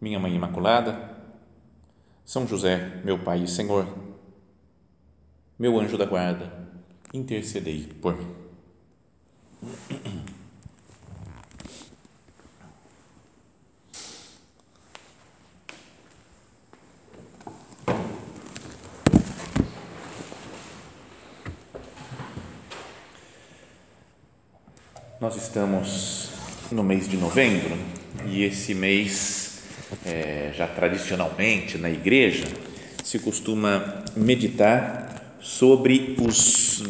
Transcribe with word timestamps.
minha 0.00 0.18
Mãe 0.18 0.34
Imaculada, 0.34 1.16
São 2.24 2.46
José, 2.46 3.00
meu 3.04 3.18
Pai 3.18 3.42
e 3.42 3.48
Senhor, 3.48 3.86
meu 5.58 5.78
anjo 5.80 5.96
da 5.96 6.04
guarda, 6.04 6.52
intercedei 7.12 7.86
por 8.00 8.16
mim. 8.16 8.46
Nós 25.18 25.34
estamos 25.36 26.30
no 26.70 26.84
mês 26.84 27.08
de 27.08 27.16
novembro 27.16 27.76
e 28.26 28.42
esse 28.42 28.74
mês 28.74 29.45
é, 30.04 30.52
já 30.54 30.66
tradicionalmente 30.66 31.78
na 31.78 31.90
igreja, 31.90 32.44
se 33.04 33.18
costuma 33.18 34.04
meditar 34.16 35.36
sobre 35.40 36.16
os 36.20 36.82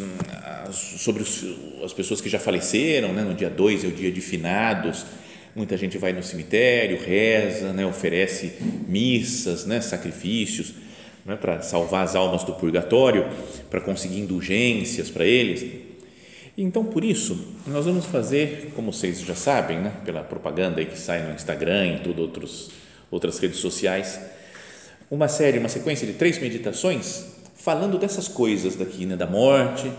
sobre 0.73 1.23
os, 1.23 1.45
as 1.83 1.93
pessoas 1.93 2.19
que 2.19 2.29
já 2.29 2.39
faleceram, 2.39 3.13
né? 3.13 3.21
no 3.21 3.33
dia 3.33 3.49
2 3.49 3.85
é 3.85 3.87
o 3.87 3.91
dia 3.91 4.11
de 4.11 4.19
finados, 4.19 5.05
muita 5.55 5.77
gente 5.77 5.97
vai 5.97 6.11
no 6.11 6.21
cemitério, 6.21 6.99
reza, 6.99 7.71
né? 7.71 7.85
oferece 7.85 8.53
missas, 8.87 9.65
né? 9.65 9.79
sacrifícios, 9.79 10.73
né? 11.25 11.35
para 11.35 11.61
salvar 11.61 12.03
as 12.03 12.15
almas 12.15 12.43
do 12.43 12.53
purgatório, 12.53 13.27
para 13.69 13.79
conseguir 13.79 14.19
indulgências 14.19 15.09
para 15.09 15.25
eles. 15.25 15.65
Então, 16.57 16.83
por 16.83 17.05
isso, 17.05 17.53
nós 17.67 17.85
vamos 17.85 18.05
fazer, 18.05 18.71
como 18.75 18.91
vocês 18.91 19.21
já 19.21 19.35
sabem, 19.35 19.77
né? 19.77 19.93
pela 20.03 20.23
propaganda 20.23 20.83
que 20.83 20.97
sai 20.97 21.21
no 21.25 21.33
Instagram 21.33 21.95
e 21.95 21.99
tudo 21.99 22.23
outros 22.23 22.71
outras 23.09 23.39
redes 23.39 23.59
sociais, 23.59 24.19
uma 25.09 25.27
série, 25.27 25.57
uma 25.57 25.69
sequência 25.69 26.05
de 26.05 26.13
três 26.13 26.39
meditações 26.39 27.37
falando 27.55 27.97
dessas 27.97 28.27
coisas 28.27 28.75
daqui, 28.75 29.05
né, 29.05 29.15
da 29.15 29.25
morte, 29.25 29.91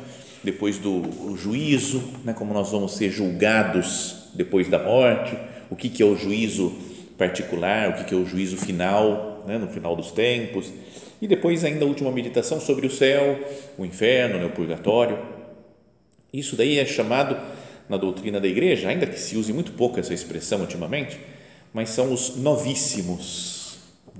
depois 0.42 0.78
do 0.78 1.36
juízo, 1.36 2.02
né, 2.24 2.32
como 2.32 2.54
nós 2.54 2.70
vamos 2.70 2.92
ser 2.92 3.10
julgados 3.10 4.30
depois 4.34 4.68
da 4.68 4.78
morte, 4.78 5.36
o 5.68 5.76
que, 5.76 5.88
que 5.88 6.02
é 6.02 6.06
o 6.06 6.16
juízo 6.16 6.72
particular, 7.18 7.90
o 7.90 7.92
que, 7.94 8.04
que 8.04 8.14
é 8.14 8.16
o 8.16 8.24
juízo 8.24 8.56
final, 8.56 9.44
né, 9.46 9.58
no 9.58 9.68
final 9.68 9.96
dos 9.96 10.12
tempos, 10.12 10.72
e 11.20 11.26
depois 11.26 11.64
ainda 11.64 11.84
a 11.84 11.88
última 11.88 12.12
meditação 12.12 12.60
sobre 12.60 12.86
o 12.86 12.90
céu, 12.90 13.38
o 13.76 13.84
inferno, 13.84 14.38
né, 14.38 14.46
o 14.46 14.50
purgatório. 14.50 15.18
Isso 16.32 16.54
daí 16.54 16.78
é 16.78 16.84
chamado 16.84 17.36
na 17.88 17.96
doutrina 17.96 18.40
da 18.40 18.46
igreja, 18.46 18.88
ainda 18.88 19.06
que 19.06 19.18
se 19.18 19.36
use 19.36 19.52
muito 19.52 19.72
pouco 19.72 19.98
essa 19.98 20.14
expressão 20.14 20.60
ultimamente, 20.60 21.18
mas 21.72 21.90
são 21.90 22.12
os 22.12 22.36
novíssimos, 22.36 23.78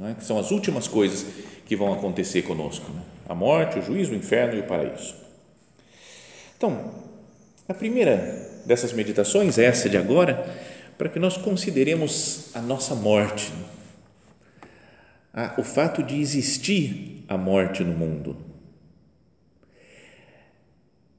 é? 0.09 0.15
que 0.15 0.25
são 0.25 0.39
as 0.39 0.51
últimas 0.51 0.87
coisas 0.87 1.27
que 1.67 1.77
vão 1.77 1.93
acontecer 1.93 2.43
conosco: 2.43 2.91
né? 2.93 3.03
a 3.29 3.35
morte, 3.35 3.79
o 3.79 3.83
juízo, 3.83 4.13
o 4.13 4.17
inferno 4.17 4.57
e 4.57 4.61
o 4.61 4.67
paraíso. 4.67 5.15
Então, 6.57 6.93
a 7.69 7.75
primeira 7.75 8.63
dessas 8.65 8.93
meditações, 8.93 9.59
essa 9.59 9.89
de 9.89 9.97
agora, 9.97 10.57
para 10.97 11.09
que 11.09 11.19
nós 11.19 11.37
consideremos 11.37 12.51
a 12.55 12.61
nossa 12.61 12.95
morte, 12.95 13.53
o 15.57 15.63
fato 15.63 16.03
de 16.03 16.21
existir 16.21 17.25
a 17.29 17.37
morte 17.37 17.85
no 17.85 17.93
mundo. 17.93 18.48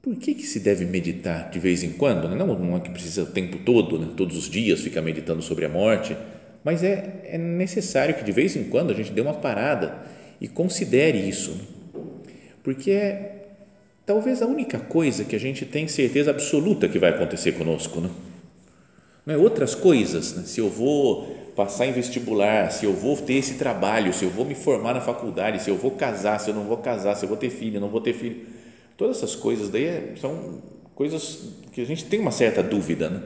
Por 0.02 0.16
que, 0.16 0.34
que 0.34 0.46
se 0.46 0.60
deve 0.60 0.86
meditar 0.86 1.50
de 1.50 1.58
vez 1.58 1.82
em 1.82 1.92
quando? 1.92 2.26
Não, 2.34 2.46
não 2.46 2.76
é 2.76 2.80
que 2.80 2.90
precisa 2.90 3.24
o 3.24 3.26
tempo 3.26 3.58
todo, 3.58 3.98
né? 3.98 4.08
todos 4.16 4.34
os 4.34 4.48
dias 4.48 4.80
ficar 4.80 5.02
meditando 5.02 5.42
sobre 5.42 5.66
a 5.66 5.68
morte, 5.68 6.16
mas 6.64 6.82
é, 6.82 7.20
é 7.24 7.36
necessário 7.36 8.14
que 8.14 8.24
de 8.24 8.32
vez 8.32 8.56
em 8.56 8.64
quando 8.64 8.92
a 8.92 8.94
gente 8.94 9.12
dê 9.12 9.20
uma 9.20 9.34
parada 9.34 9.98
e 10.40 10.48
considere 10.48 11.18
isso, 11.18 11.54
porque 12.62 12.90
é 12.92 13.36
talvez 14.06 14.40
a 14.40 14.46
única 14.46 14.78
coisa 14.78 15.22
que 15.22 15.36
a 15.36 15.40
gente 15.40 15.66
tem 15.66 15.86
certeza 15.86 16.30
absoluta 16.30 16.88
que 16.88 16.98
vai 16.98 17.10
acontecer 17.10 17.52
conosco. 17.52 18.00
Né? 18.00 18.08
Não 19.26 19.34
é 19.34 19.36
outras 19.36 19.74
coisas, 19.74 20.34
né? 20.34 20.44
se 20.46 20.60
eu 20.60 20.70
vou 20.70 21.52
passar 21.54 21.84
em 21.84 21.92
vestibular, 21.92 22.72
se 22.72 22.86
eu 22.86 22.94
vou 22.94 23.18
ter 23.18 23.34
esse 23.34 23.54
trabalho, 23.54 24.14
se 24.14 24.24
eu 24.24 24.30
vou 24.30 24.46
me 24.46 24.54
formar 24.54 24.94
na 24.94 25.00
faculdade, 25.02 25.62
se 25.62 25.68
eu 25.68 25.76
vou 25.76 25.90
casar, 25.90 26.40
se 26.40 26.48
eu 26.48 26.54
não 26.54 26.64
vou 26.64 26.78
casar, 26.78 27.14
se 27.16 27.26
eu 27.26 27.28
vou 27.28 27.36
ter 27.36 27.50
filho, 27.50 27.78
não 27.78 27.90
vou 27.90 28.00
ter 28.00 28.14
filho 28.14 28.59
Todas 29.00 29.16
essas 29.16 29.34
coisas 29.34 29.70
daí 29.70 29.86
é, 29.86 30.12
são 30.20 30.60
coisas 30.94 31.54
que 31.72 31.80
a 31.80 31.86
gente 31.86 32.04
tem 32.04 32.20
uma 32.20 32.30
certa 32.30 32.62
dúvida, 32.62 33.08
né? 33.08 33.22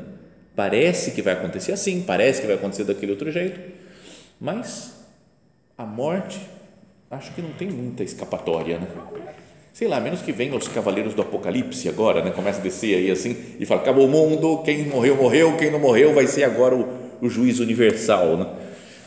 Parece 0.54 1.10
que 1.10 1.20
vai 1.20 1.32
acontecer 1.32 1.72
assim, 1.72 2.00
parece 2.00 2.42
que 2.42 2.46
vai 2.46 2.54
acontecer 2.54 2.84
daquele 2.84 3.10
outro 3.10 3.28
jeito, 3.32 3.58
mas 4.40 4.94
a 5.76 5.84
morte, 5.84 6.38
acho 7.10 7.34
que 7.34 7.42
não 7.42 7.52
tem 7.54 7.68
muita 7.68 8.04
escapatória, 8.04 8.78
né? 8.78 8.86
Sei 9.72 9.88
lá, 9.88 9.98
menos 9.98 10.22
que 10.22 10.30
venham 10.30 10.56
os 10.56 10.68
cavaleiros 10.68 11.12
do 11.12 11.22
Apocalipse 11.22 11.88
agora, 11.88 12.22
né? 12.22 12.30
Começa 12.30 12.60
a 12.60 12.62
descer 12.62 12.94
aí 12.94 13.10
assim 13.10 13.36
e 13.58 13.66
fala: 13.66 13.80
acabou 13.80 14.06
o 14.06 14.08
mundo, 14.08 14.62
quem 14.62 14.86
morreu, 14.86 15.16
morreu, 15.16 15.56
quem 15.56 15.72
não 15.72 15.80
morreu 15.80 16.14
vai 16.14 16.28
ser 16.28 16.44
agora 16.44 16.76
o, 16.76 16.88
o 17.20 17.28
juízo 17.28 17.64
universal, 17.64 18.36
né? 18.36 18.46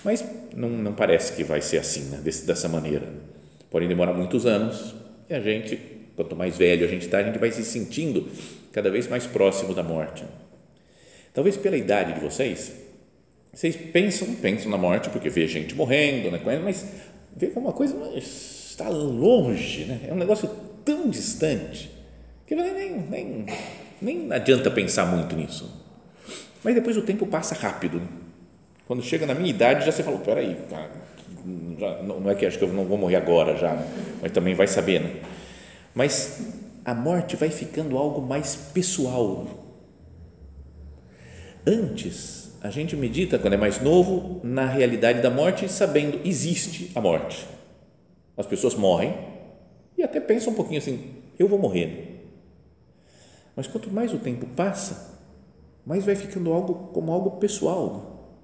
Mas 0.03 0.21
não, 0.53 0.67
não 0.67 0.91
parece 0.91 1.31
que 1.31 1.45
vai 1.45 1.61
ser 1.61 1.77
assim, 1.77 2.09
né? 2.09 2.19
Desse, 2.21 2.45
dessa 2.45 2.67
maneira. 2.67 3.07
Podem 3.71 3.87
demorar 3.87 4.11
muitos 4.11 4.45
anos 4.45 4.93
e 5.29 5.33
a 5.33 5.39
gente 5.39 5.96
Quanto 6.17 6.35
mais 6.35 6.57
velho 6.57 6.83
a 6.83 6.89
gente 6.89 7.05
está, 7.05 7.19
a 7.19 7.23
gente 7.23 7.37
vai 7.37 7.51
se 7.51 7.63
sentindo 7.63 8.27
cada 8.73 8.89
vez 8.89 9.07
mais 9.07 9.27
próximo 9.27 9.75
da 9.75 9.83
morte. 9.83 10.25
Talvez 11.31 11.55
pela 11.55 11.77
idade 11.77 12.13
de 12.13 12.19
vocês, 12.19 12.73
vocês 13.53 13.75
pensam, 13.75 14.33
pensam 14.33 14.71
na 14.71 14.79
morte 14.79 15.11
porque 15.11 15.29
vê 15.29 15.45
gente 15.47 15.75
morrendo, 15.75 16.31
né? 16.31 16.41
mas 16.63 16.87
vê 17.35 17.47
como 17.47 17.67
uma 17.67 17.73
coisa 17.73 17.95
está 18.15 18.89
longe, 18.89 19.85
né? 19.85 20.07
é 20.07 20.13
um 20.13 20.17
negócio 20.17 20.49
tão 20.83 21.07
distante 21.07 21.91
que 22.47 22.55
nem, 22.55 22.99
nem, 22.99 23.45
nem 24.01 24.33
adianta 24.33 24.71
pensar 24.71 25.05
muito 25.05 25.35
nisso. 25.35 25.71
Mas 26.63 26.73
depois 26.73 26.97
o 26.97 27.03
tempo 27.03 27.27
passa 27.27 27.53
rápido. 27.53 28.01
Quando 28.87 29.03
chega 29.03 29.27
na 29.27 29.35
minha 29.35 29.51
idade, 29.51 29.85
já 29.85 29.91
você 29.91 30.01
falou, 30.01 30.19
peraí, 30.21 30.57
cara, 30.67 30.89
já, 31.77 32.01
não 32.01 32.27
é 32.27 32.33
que 32.33 32.43
acho 32.43 32.57
que 32.57 32.63
eu 32.63 32.73
não 32.73 32.85
vou 32.85 32.97
morrer 32.97 33.17
agora 33.17 33.55
já, 33.55 33.73
né? 33.73 33.87
mas 34.19 34.31
também 34.31 34.55
vai 34.55 34.65
saber, 34.65 35.01
né? 35.01 35.36
Mas 35.97 36.39
a 36.85 36.93
morte 36.93 37.35
vai 37.35 37.49
ficando 37.49 37.97
algo 37.97 38.21
mais 38.21 38.55
pessoal. 38.55 39.47
Antes, 41.65 42.55
a 42.61 42.69
gente 42.69 42.95
medita, 42.95 43.39
quando 43.39 43.53
é 43.53 43.57
mais 43.57 43.81
novo, 43.81 44.39
na 44.43 44.67
realidade 44.67 45.23
da 45.23 45.31
morte, 45.31 45.67
sabendo 45.67 46.21
existe 46.23 46.91
a 46.93 47.01
morte. 47.01 47.47
As 48.37 48.45
pessoas 48.45 48.75
morrem 48.75 49.17
e 49.97 50.03
até 50.03 50.19
pensam 50.19 50.53
um 50.53 50.55
pouquinho 50.55 50.77
assim: 50.77 51.15
eu 51.39 51.47
vou 51.47 51.57
morrer. 51.57 52.29
Mas 53.55 53.65
quanto 53.65 53.91
mais 53.91 54.13
o 54.13 54.19
tempo 54.19 54.45
passa, 54.55 55.19
mais 55.83 56.05
vai 56.05 56.15
ficando 56.15 56.53
algo 56.53 56.91
como 56.93 57.11
algo 57.11 57.39
pessoal. 57.39 58.37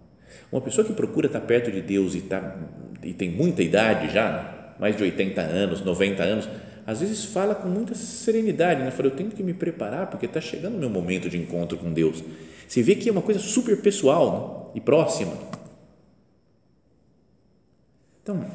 Uma 0.51 0.59
pessoa 0.59 0.87
que 0.87 0.93
procura 0.93 1.27
estar 1.27 1.41
perto 1.41 1.71
de 1.71 1.83
Deus 1.83 2.15
e, 2.15 2.21
tá, 2.21 2.57
e 3.03 3.13
tem 3.13 3.29
muita 3.29 3.61
idade 3.61 4.11
já, 4.11 4.75
mais 4.79 4.97
de 4.97 5.03
80 5.03 5.39
anos, 5.39 5.81
90 5.81 6.23
anos, 6.23 6.49
às 6.85 6.99
vezes 6.99 7.25
fala 7.25 7.55
com 7.55 7.67
muita 7.67 7.95
serenidade, 7.95 8.83
né? 8.83 8.91
Fala, 8.91 9.07
eu 9.07 9.15
tenho 9.15 9.31
que 9.31 9.41
me 9.41 9.53
preparar 9.53 10.09
porque 10.09 10.25
está 10.25 10.41
chegando 10.41 10.75
o 10.75 10.79
meu 10.79 10.89
momento 10.89 11.29
de 11.29 11.37
encontro 11.37 11.77
com 11.77 11.93
Deus. 11.93 12.23
Você 12.67 12.81
vê 12.81 12.95
que 12.95 13.07
é 13.07 13.11
uma 13.11 13.21
coisa 13.21 13.39
super 13.39 13.81
pessoal 13.81 14.65
né? 14.67 14.71
e 14.75 14.81
próxima. 14.81 15.37
Então, 18.21 18.45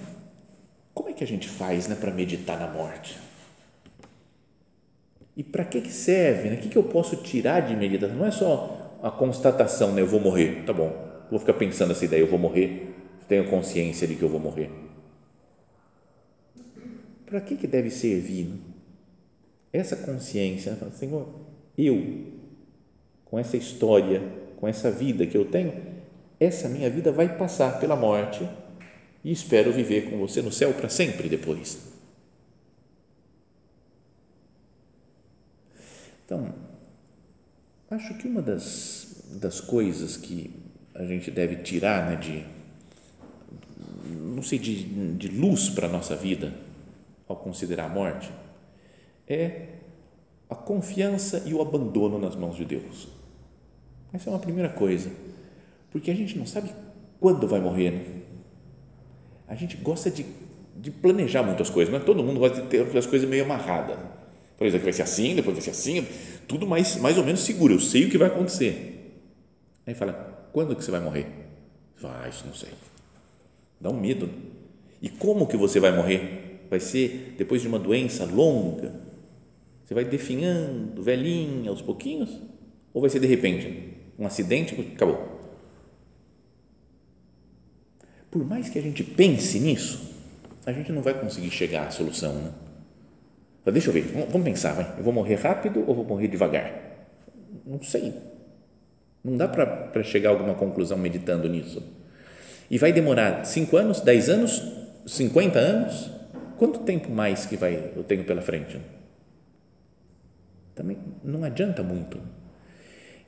como 0.93 1.09
é 1.09 1.13
que 1.13 1.25
a 1.25 1.27
gente 1.27 1.49
faz 1.49 1.89
né, 1.89 1.95
para 1.95 2.11
meditar 2.11 2.59
na 2.59 2.67
morte? 2.67 3.19
E 5.35 5.43
para 5.43 5.65
que, 5.65 5.81
que 5.81 5.93
serve? 5.93 6.51
Né? 6.51 6.57
O 6.57 6.59
que, 6.59 6.69
que 6.69 6.77
eu 6.77 6.85
posso 6.85 7.17
tirar 7.17 7.61
de 7.61 7.75
meditação? 7.77 8.17
Não 8.17 8.27
é 8.27 8.31
só 8.31 8.99
a 9.03 9.11
constatação, 9.11 9.93
né? 9.93 10.03
Eu 10.03 10.07
vou 10.07 10.21
morrer. 10.21 10.65
Tá 10.67 10.73
bom, 10.73 10.93
vou 11.31 11.39
ficar 11.39 11.55
pensando 11.55 11.93
essa 11.93 12.05
ideia, 12.05 12.21
eu 12.21 12.27
vou 12.27 12.39
morrer. 12.39 12.95
Tenho 13.27 13.49
consciência 13.49 14.07
de 14.07 14.17
que 14.17 14.23
eu 14.23 14.29
vou 14.29 14.41
morrer 14.41 14.88
para 17.29 17.41
que, 17.43 17.57
que 17.57 17.67
deve 17.67 17.91
servir 17.91 18.51
essa 19.71 19.95
consciência? 19.97 20.73
Né? 20.73 20.91
Senhor, 20.95 21.29
eu, 21.77 22.25
com 23.27 23.39
essa 23.39 23.57
história, 23.57 24.23
com 24.57 24.67
essa 24.67 24.91
vida 24.91 25.27
que 25.27 25.37
eu 25.37 25.45
tenho, 25.45 25.75
essa 26.41 26.69
minha 26.69 26.89
vida 26.89 27.13
vai 27.13 27.37
passar 27.37 27.79
pela 27.79 27.95
morte 27.95 28.49
e 29.23 29.31
espero 29.31 29.73
viver 29.73 30.09
com 30.09 30.19
você 30.19 30.41
no 30.41 30.51
céu 30.51 30.73
para 30.73 30.89
sempre 30.89 31.29
depois. 31.29 31.79
Então, 36.25 36.55
acho 37.91 38.17
que 38.17 38.27
uma 38.27 38.41
das, 38.41 39.23
das 39.41 39.61
coisas 39.61 40.17
que 40.17 40.51
a 40.95 41.05
gente 41.05 41.31
deve 41.31 41.57
tirar 41.57 42.09
né, 42.09 42.17
de, 42.17 42.45
não 44.09 44.43
sei, 44.43 44.59
de, 44.59 45.15
de 45.15 45.29
luz 45.29 45.69
para 45.69 45.87
a 45.87 45.91
nossa 45.91 46.17
vida 46.17 46.68
ao 47.29 47.37
considerar 47.37 47.85
a 47.85 47.89
morte 47.89 48.31
é 49.29 49.67
a 50.49 50.55
confiança 50.55 51.43
e 51.45 51.53
o 51.53 51.61
abandono 51.61 52.19
nas 52.19 52.35
mãos 52.35 52.57
de 52.57 52.65
Deus. 52.65 53.09
Essa 54.13 54.31
é 54.31 54.33
uma 54.33 54.39
primeira 54.39 54.71
coisa, 54.71 55.11
porque 55.91 56.11
a 56.11 56.15
gente 56.15 56.39
não 56.39 56.47
sabe 56.47 56.73
quando 57.21 57.47
vai 57.47 57.61
morrer. 57.61 57.91
Né? 57.91 58.23
A 59.47 59.55
gente 59.55 59.77
gosta 59.77 60.11
de, 60.11 60.25
de 60.77 60.91
planejar 60.91 61.43
muitas 61.43 61.69
coisas, 61.69 61.93
mas 61.93 62.05
todo 62.05 62.23
mundo 62.23 62.41
gosta 62.41 62.63
de 62.63 62.69
ter 62.69 62.97
as 62.97 63.07
coisas 63.07 63.29
meio 63.29 63.45
amarradas. 63.45 63.99
Por 64.57 64.67
exemplo, 64.67 64.85
vai 64.85 64.93
ser 64.93 65.03
assim, 65.03 65.35
depois 65.35 65.55
vai 65.55 65.63
ser 65.63 65.71
assim, 65.71 66.07
tudo 66.49 66.67
mais, 66.67 66.97
mais 66.97 67.19
ou 67.19 67.25
menos 67.25 67.41
seguro, 67.41 67.75
eu 67.75 67.81
sei 67.81 68.07
o 68.07 68.11
que 68.11 68.19
vai 68.19 68.29
acontecer. 68.29 69.23
Aí 69.87 69.95
fala, 69.95 70.49
quando 70.53 70.75
que 70.75 70.83
você 70.83 70.91
vai 70.91 71.01
morrer? 71.01 71.27
Vai, 72.01 72.27
ah, 72.27 72.29
isso 72.29 72.47
não 72.47 72.55
sei. 72.55 72.71
Dá 73.81 73.91
um 73.91 74.01
medo. 74.01 74.29
E 75.01 75.09
como 75.09 75.47
que 75.47 75.57
você 75.57 75.79
vai 75.79 75.95
morrer? 75.95 76.48
Vai 76.69 76.81
ser 76.81 77.35
depois 77.39 77.63
de 77.63 77.69
uma 77.69 77.79
doença 77.79 78.25
longa? 78.25 78.95
Você 79.85 79.95
vai 79.95 80.05
definhando, 80.05 81.03
velhinha, 81.03 81.71
aos 81.71 81.81
pouquinhos? 81.81 82.31
Ou 82.93 83.01
vai 83.01 83.09
ser 83.09 83.21
de 83.21 83.27
repente? 83.27 83.95
Um 84.19 84.27
acidente, 84.27 84.75
acabou. 84.95 85.39
Por 88.31 88.45
mais 88.45 88.69
que 88.69 88.79
a 88.79 88.83
gente 88.83 89.03
pense 89.03 89.59
nisso, 89.59 90.15
a 90.67 90.73
gente 90.73 90.93
não 90.93 91.01
vai 91.01 91.19
conseguir 91.19 91.51
chegar 91.51 91.87
à 91.87 91.91
solução. 91.91 92.35
Né? 92.35 92.53
Deixa 93.73 93.89
eu 93.89 93.93
ver, 93.93 94.03
vamos 94.31 94.45
pensar, 94.45 94.73
vai. 94.73 94.99
eu 94.99 95.05
vou 95.05 95.13
morrer 95.13 95.37
rápido 95.37 95.85
ou 95.87 95.95
vou 95.95 96.05
morrer 96.05 96.29
devagar? 96.29 97.09
Não 97.67 97.83
sei. 97.83 98.15
Não 99.25 99.37
dá 99.37 99.49
para 99.49 100.03
chegar 100.03 100.31
a 100.31 100.33
alguma 100.33 100.55
conclusão 100.55 100.97
meditando 100.97 101.49
nisso. 101.49 101.83
E 102.71 102.77
vai 102.77 102.93
demorar 102.93 103.45
5 103.45 103.77
anos, 103.77 104.01
10 104.01 104.29
anos, 104.29 104.63
50 105.07 105.59
anos? 105.59 106.18
Quanto 106.59 106.81
tempo 106.81 107.11
mais 107.11 107.47
que 107.47 107.57
vai 107.57 107.93
eu 107.95 108.03
tenho 108.03 108.25
pela 108.25 108.43
frente? 108.43 108.81
Também 110.75 110.99
não 111.23 111.45
adianta 111.45 111.83
muito. 111.83 112.21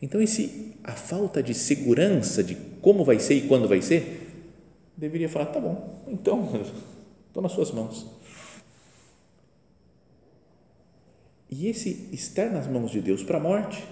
Então 0.02 0.20
esse 0.20 0.76
a 0.82 0.92
falta 0.92 1.42
de 1.42 1.54
segurança 1.54 2.42
de 2.42 2.56
como 2.82 3.04
vai 3.04 3.20
ser 3.20 3.34
e 3.34 3.48
quando 3.48 3.68
vai 3.68 3.80
ser, 3.80 4.28
deveria 4.96 5.28
falar, 5.28 5.46
tá 5.46 5.60
bom, 5.60 6.04
então 6.08 6.50
estou 7.28 7.42
nas 7.42 7.52
suas 7.52 7.70
mãos. 7.70 8.06
E 11.48 11.68
esse 11.68 12.08
estar 12.12 12.50
nas 12.50 12.66
mãos 12.66 12.90
de 12.90 13.00
Deus 13.00 13.22
para 13.22 13.38
a 13.38 13.40
morte 13.40 13.84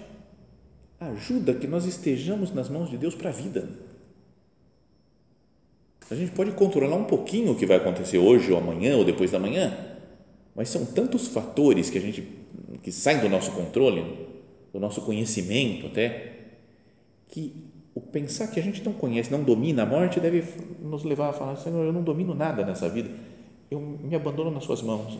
ajuda 0.99 1.53
que 1.53 1.67
nós 1.67 1.85
estejamos 1.85 2.53
nas 2.53 2.69
mãos 2.69 2.89
de 2.89 2.97
Deus 2.97 3.15
para 3.15 3.29
a 3.29 3.33
vida. 3.33 3.69
A 6.11 6.15
gente 6.15 6.31
pode 6.31 6.51
controlar 6.53 6.95
um 6.95 7.03
pouquinho 7.03 7.51
o 7.51 7.55
que 7.55 7.65
vai 7.65 7.77
acontecer 7.77 8.17
hoje 8.17 8.51
ou 8.51 8.57
amanhã 8.57 8.97
ou 8.97 9.05
depois 9.05 9.29
da 9.29 9.39
manhã, 9.39 9.77
mas 10.55 10.69
são 10.69 10.85
tantos 10.85 11.27
fatores 11.27 11.89
que 11.89 11.97
a 11.97 12.01
gente 12.01 12.27
que 12.81 12.91
saem 12.91 13.19
do 13.19 13.29
nosso 13.29 13.51
controle, 13.51 14.03
do 14.73 14.79
nosso 14.79 15.01
conhecimento 15.01 15.87
até, 15.87 16.33
que 17.27 17.53
o 17.93 18.01
pensar 18.01 18.47
que 18.47 18.59
a 18.59 18.63
gente 18.63 18.83
não 18.83 18.93
conhece, 18.93 19.31
não 19.31 19.43
domina 19.43 19.83
a 19.83 19.85
morte 19.85 20.19
deve 20.19 20.43
nos 20.81 21.03
levar 21.03 21.29
a 21.29 21.33
falar, 21.33 21.55
Senhor, 21.57 21.85
eu 21.85 21.93
não 21.93 22.01
domino 22.01 22.33
nada 22.33 22.65
nessa 22.65 22.89
vida, 22.89 23.09
eu 23.69 23.79
me 23.79 24.15
abandono 24.15 24.49
nas 24.49 24.63
suas 24.63 24.81
mãos. 24.81 25.19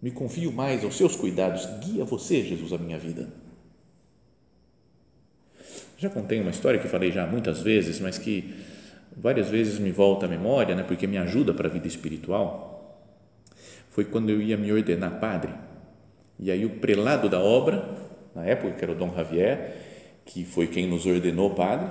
Me 0.00 0.10
confio 0.10 0.52
mais 0.52 0.84
aos 0.84 0.96
seus 0.96 1.16
cuidados, 1.16 1.66
guia 1.84 2.04
você, 2.04 2.42
Jesus, 2.42 2.72
a 2.72 2.78
minha 2.78 2.98
vida. 2.98 3.28
Já 6.06 6.10
contei 6.10 6.40
uma 6.40 6.52
história 6.52 6.78
que 6.78 6.86
falei 6.86 7.10
já 7.10 7.26
muitas 7.26 7.60
vezes, 7.60 7.98
mas 7.98 8.16
que 8.16 8.54
várias 9.16 9.50
vezes 9.50 9.80
me 9.80 9.90
volta 9.90 10.26
à 10.26 10.28
memória, 10.28 10.72
né, 10.72 10.84
porque 10.86 11.04
me 11.04 11.18
ajuda 11.18 11.52
para 11.52 11.66
a 11.66 11.70
vida 11.70 11.88
espiritual. 11.88 13.02
Foi 13.90 14.04
quando 14.04 14.30
eu 14.30 14.40
ia 14.40 14.56
me 14.56 14.72
ordenar 14.72 15.18
padre. 15.18 15.50
E 16.38 16.48
aí 16.48 16.64
o 16.64 16.70
prelado 16.70 17.28
da 17.28 17.40
obra, 17.40 17.84
na 18.36 18.44
época 18.44 18.74
que 18.74 18.84
era 18.84 18.92
o 18.92 18.94
Dom 18.94 19.12
Javier, 19.16 19.78
que 20.24 20.44
foi 20.44 20.68
quem 20.68 20.86
nos 20.86 21.06
ordenou 21.06 21.50
padre, 21.50 21.88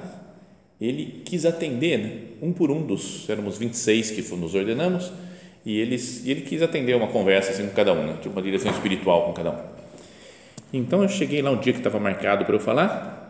ele 0.80 1.22
quis 1.26 1.46
atender, 1.46 1.98
né, 1.98 2.20
um 2.42 2.54
por 2.54 2.72
um 2.72 2.88
dos, 2.88 3.30
éramos 3.30 3.58
26 3.58 4.12
que 4.12 4.36
nos 4.36 4.56
ordenamos, 4.56 5.12
e, 5.66 5.78
eles, 5.78 6.26
ele 6.26 6.40
quis 6.40 6.62
atender 6.62 6.96
uma 6.96 7.08
conversa 7.08 7.52
assim 7.52 7.68
com 7.68 7.74
cada 7.74 7.92
um, 7.92 8.08
né, 8.08 8.18
uma 8.26 8.42
direção 8.42 8.72
espiritual 8.72 9.26
com 9.26 9.34
cada 9.34 9.52
um. 9.52 9.60
Então 10.72 11.02
eu 11.02 11.10
cheguei 11.10 11.42
lá 11.42 11.52
um 11.52 11.60
dia 11.60 11.74
que 11.74 11.80
estava 11.80 12.00
marcado 12.00 12.46
para 12.46 12.56
eu 12.56 12.62
falar, 12.62 13.25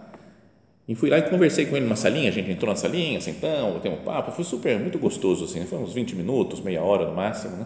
e 0.88 0.94
fui 0.94 1.10
lá 1.10 1.18
e 1.18 1.24
conversei 1.24 1.66
com 1.66 1.76
ele 1.76 1.86
numa 1.86 1.96
salinha, 1.96 2.30
a 2.30 2.32
gente 2.32 2.52
entrou 2.52 2.70
na 2.70 2.76
salinha, 2.76 3.20
sentamos, 3.20 3.82
tem 3.82 3.92
um 3.92 3.98
papo, 3.98 4.32
foi 4.32 4.44
super, 4.44 4.80
muito 4.80 5.00
gostoso, 5.00 5.46
assim, 5.46 5.66
foi 5.66 5.80
uns 5.80 5.94
20 5.94 6.16
minutos, 6.16 6.62
meia 6.62 6.84
hora 6.84 7.06
no 7.06 7.16
máximo, 7.16 7.58
né? 7.58 7.66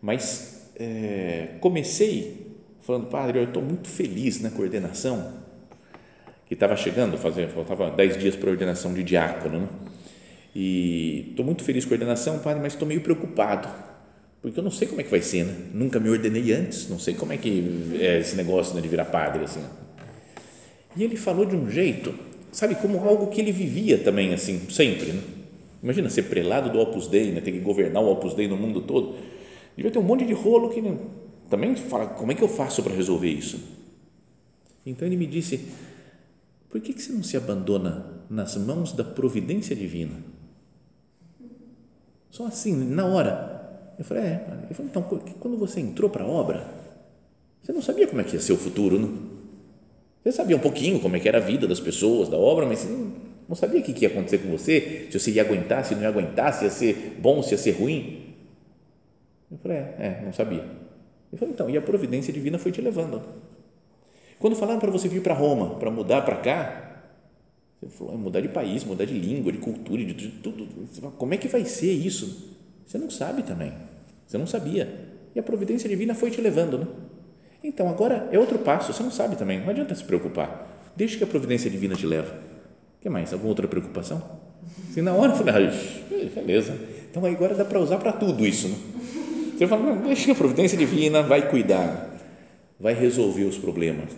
mas 0.00 0.70
é, 0.78 1.50
comecei 1.60 2.46
falando, 2.80 3.08
padre, 3.08 3.40
eu 3.40 3.44
estou 3.44 3.62
muito 3.62 3.88
feliz 3.88 4.40
na 4.40 4.50
coordenação, 4.50 5.34
que 6.46 6.54
estava 6.54 6.76
chegando, 6.76 7.18
fazer, 7.18 7.48
faltava 7.48 7.90
10 7.90 8.16
dias 8.16 8.36
para 8.36 8.48
a 8.48 8.52
ordenação 8.52 8.94
de 8.94 9.02
diácono, 9.02 9.60
né? 9.60 9.68
e 10.54 11.26
estou 11.30 11.44
muito 11.44 11.62
feliz 11.62 11.84
com 11.84 11.92
a 11.92 11.96
ordenação, 11.96 12.38
padre, 12.38 12.62
mas 12.62 12.72
estou 12.72 12.88
meio 12.88 13.02
preocupado, 13.02 13.68
porque 14.40 14.58
eu 14.58 14.64
não 14.64 14.70
sei 14.70 14.88
como 14.88 15.02
é 15.02 15.04
que 15.04 15.10
vai 15.10 15.20
ser, 15.20 15.44
né? 15.44 15.54
nunca 15.74 16.00
me 16.00 16.08
ordenei 16.08 16.52
antes, 16.54 16.88
não 16.88 16.98
sei 16.98 17.12
como 17.12 17.34
é 17.34 17.36
que 17.36 17.98
é 18.00 18.18
esse 18.18 18.34
negócio 18.34 18.74
né, 18.74 18.80
de 18.80 18.88
virar 18.88 19.06
padre, 19.06 19.44
assim. 19.44 19.62
E 20.96 21.04
ele 21.04 21.16
falou 21.16 21.44
de 21.44 21.54
um 21.54 21.70
jeito 21.70 22.14
sabe, 22.56 22.74
como 22.76 22.98
algo 23.06 23.26
que 23.26 23.38
ele 23.38 23.52
vivia 23.52 23.98
também, 23.98 24.32
assim, 24.32 24.60
sempre. 24.70 25.12
Né? 25.12 25.22
Imagina 25.82 26.08
ser 26.08 26.22
prelado 26.22 26.70
do 26.70 26.80
Opus 26.80 27.06
Dei, 27.06 27.30
né? 27.30 27.42
ter 27.42 27.52
que 27.52 27.60
governar 27.60 28.02
o 28.02 28.10
Opus 28.10 28.32
Dei 28.32 28.48
no 28.48 28.56
mundo 28.56 28.80
todo. 28.80 29.14
Devia 29.76 29.92
ter 29.92 29.98
um 29.98 30.02
monte 30.02 30.24
de 30.24 30.32
rolo 30.32 30.70
que 30.70 30.80
né? 30.80 30.96
também 31.50 31.76
fala, 31.76 32.06
como 32.06 32.32
é 32.32 32.34
que 32.34 32.42
eu 32.42 32.48
faço 32.48 32.82
para 32.82 32.94
resolver 32.94 33.28
isso? 33.28 33.60
Então 34.86 35.06
ele 35.06 35.18
me 35.18 35.26
disse, 35.26 35.68
por 36.70 36.80
que, 36.80 36.94
que 36.94 37.02
você 37.02 37.12
não 37.12 37.22
se 37.22 37.36
abandona 37.36 38.24
nas 38.30 38.56
mãos 38.56 38.92
da 38.92 39.04
providência 39.04 39.76
divina? 39.76 40.14
Só 42.30 42.46
assim, 42.46 42.74
na 42.74 43.04
hora. 43.04 43.92
Eu 43.98 44.04
falei, 44.04 44.24
é. 44.24 44.46
Ele 44.70 44.88
então, 44.88 45.02
quando 45.02 45.58
você 45.58 45.78
entrou 45.80 46.08
para 46.08 46.24
a 46.24 46.26
obra, 46.26 46.66
você 47.60 47.70
não 47.70 47.82
sabia 47.82 48.06
como 48.06 48.22
é 48.22 48.24
que 48.24 48.34
ia 48.34 48.40
ser 48.40 48.54
o 48.54 48.56
futuro, 48.56 48.98
não? 48.98 49.35
Você 50.26 50.32
sabia 50.32 50.56
um 50.56 50.60
pouquinho 50.60 50.98
como 50.98 51.14
é 51.14 51.20
que 51.20 51.28
era 51.28 51.38
a 51.38 51.40
vida 51.40 51.68
das 51.68 51.78
pessoas, 51.78 52.28
da 52.28 52.36
obra, 52.36 52.66
mas 52.66 52.80
você 52.80 52.92
não 53.48 53.54
sabia 53.54 53.78
o 53.78 53.82
que 53.84 54.02
ia 54.02 54.08
acontecer 54.08 54.38
com 54.38 54.50
você, 54.50 55.06
se 55.08 55.20
você 55.20 55.30
ia 55.30 55.40
aguentar, 55.40 55.84
se 55.84 55.94
não 55.94 56.02
ia 56.02 56.08
aguentar, 56.08 56.52
se 56.52 56.64
ia 56.64 56.70
ser 56.70 57.16
bom, 57.20 57.40
se 57.44 57.54
ia 57.54 57.58
ser 57.58 57.70
ruim. 57.70 58.34
Eu 59.48 59.56
falei, 59.58 59.76
é, 59.76 59.94
é 60.00 60.22
não 60.24 60.32
sabia. 60.32 60.64
Ele 60.64 61.38
falou, 61.38 61.54
então, 61.54 61.70
e 61.70 61.76
a 61.76 61.80
providência 61.80 62.32
divina 62.32 62.58
foi 62.58 62.72
te 62.72 62.80
levando. 62.80 63.22
Quando 64.40 64.56
falaram 64.56 64.80
para 64.80 64.90
você 64.90 65.06
vir 65.06 65.22
para 65.22 65.32
Roma, 65.32 65.76
para 65.76 65.92
mudar 65.92 66.22
para 66.22 66.38
cá, 66.38 67.02
você 67.80 67.88
falou, 67.96 68.14
é 68.14 68.16
mudar 68.16 68.40
de 68.40 68.48
país, 68.48 68.82
mudar 68.82 69.04
de 69.04 69.14
língua, 69.14 69.52
de 69.52 69.58
cultura, 69.58 70.04
de 70.04 70.28
tudo. 70.42 70.66
Como 71.16 71.34
é 71.34 71.36
que 71.36 71.46
vai 71.46 71.64
ser 71.64 71.92
isso? 71.92 72.52
Você 72.84 72.98
não 72.98 73.10
sabe 73.10 73.44
também. 73.44 73.72
Você 74.26 74.36
não 74.36 74.46
sabia. 74.48 74.92
E 75.36 75.38
a 75.38 75.42
providência 75.44 75.88
divina 75.88 76.16
foi 76.16 76.32
te 76.32 76.40
levando, 76.40 76.78
né? 76.78 76.86
Então, 77.66 77.88
agora 77.88 78.28
é 78.30 78.38
outro 78.38 78.60
passo, 78.60 78.92
você 78.92 79.02
não 79.02 79.10
sabe 79.10 79.34
também, 79.34 79.58
não 79.58 79.70
adianta 79.70 79.92
se 79.92 80.04
preocupar. 80.04 80.68
Deixa 80.94 81.18
que 81.18 81.24
a 81.24 81.26
providência 81.26 81.68
divina 81.68 81.96
te 81.96 82.06
leva. 82.06 82.32
O 82.32 83.02
que 83.02 83.08
mais? 83.08 83.32
Alguma 83.32 83.48
outra 83.48 83.66
preocupação? 83.66 84.22
Se 84.92 85.02
na 85.02 85.12
hora 85.12 85.32
eu 85.32 85.36
falei, 85.36 85.66
ah, 85.66 86.30
beleza. 86.32 86.78
Então 87.10 87.26
agora 87.26 87.56
dá 87.56 87.64
para 87.64 87.80
usar 87.80 87.98
para 87.98 88.12
tudo 88.12 88.46
isso. 88.46 88.68
Né? 88.68 88.76
Você 89.58 89.66
fala, 89.66 89.82
não, 89.82 90.00
deixa 90.00 90.26
que 90.26 90.30
a 90.30 90.34
providência 90.36 90.78
divina 90.78 91.24
vai 91.24 91.50
cuidar, 91.50 92.08
vai 92.78 92.94
resolver 92.94 93.42
os 93.42 93.58
problemas. 93.58 94.16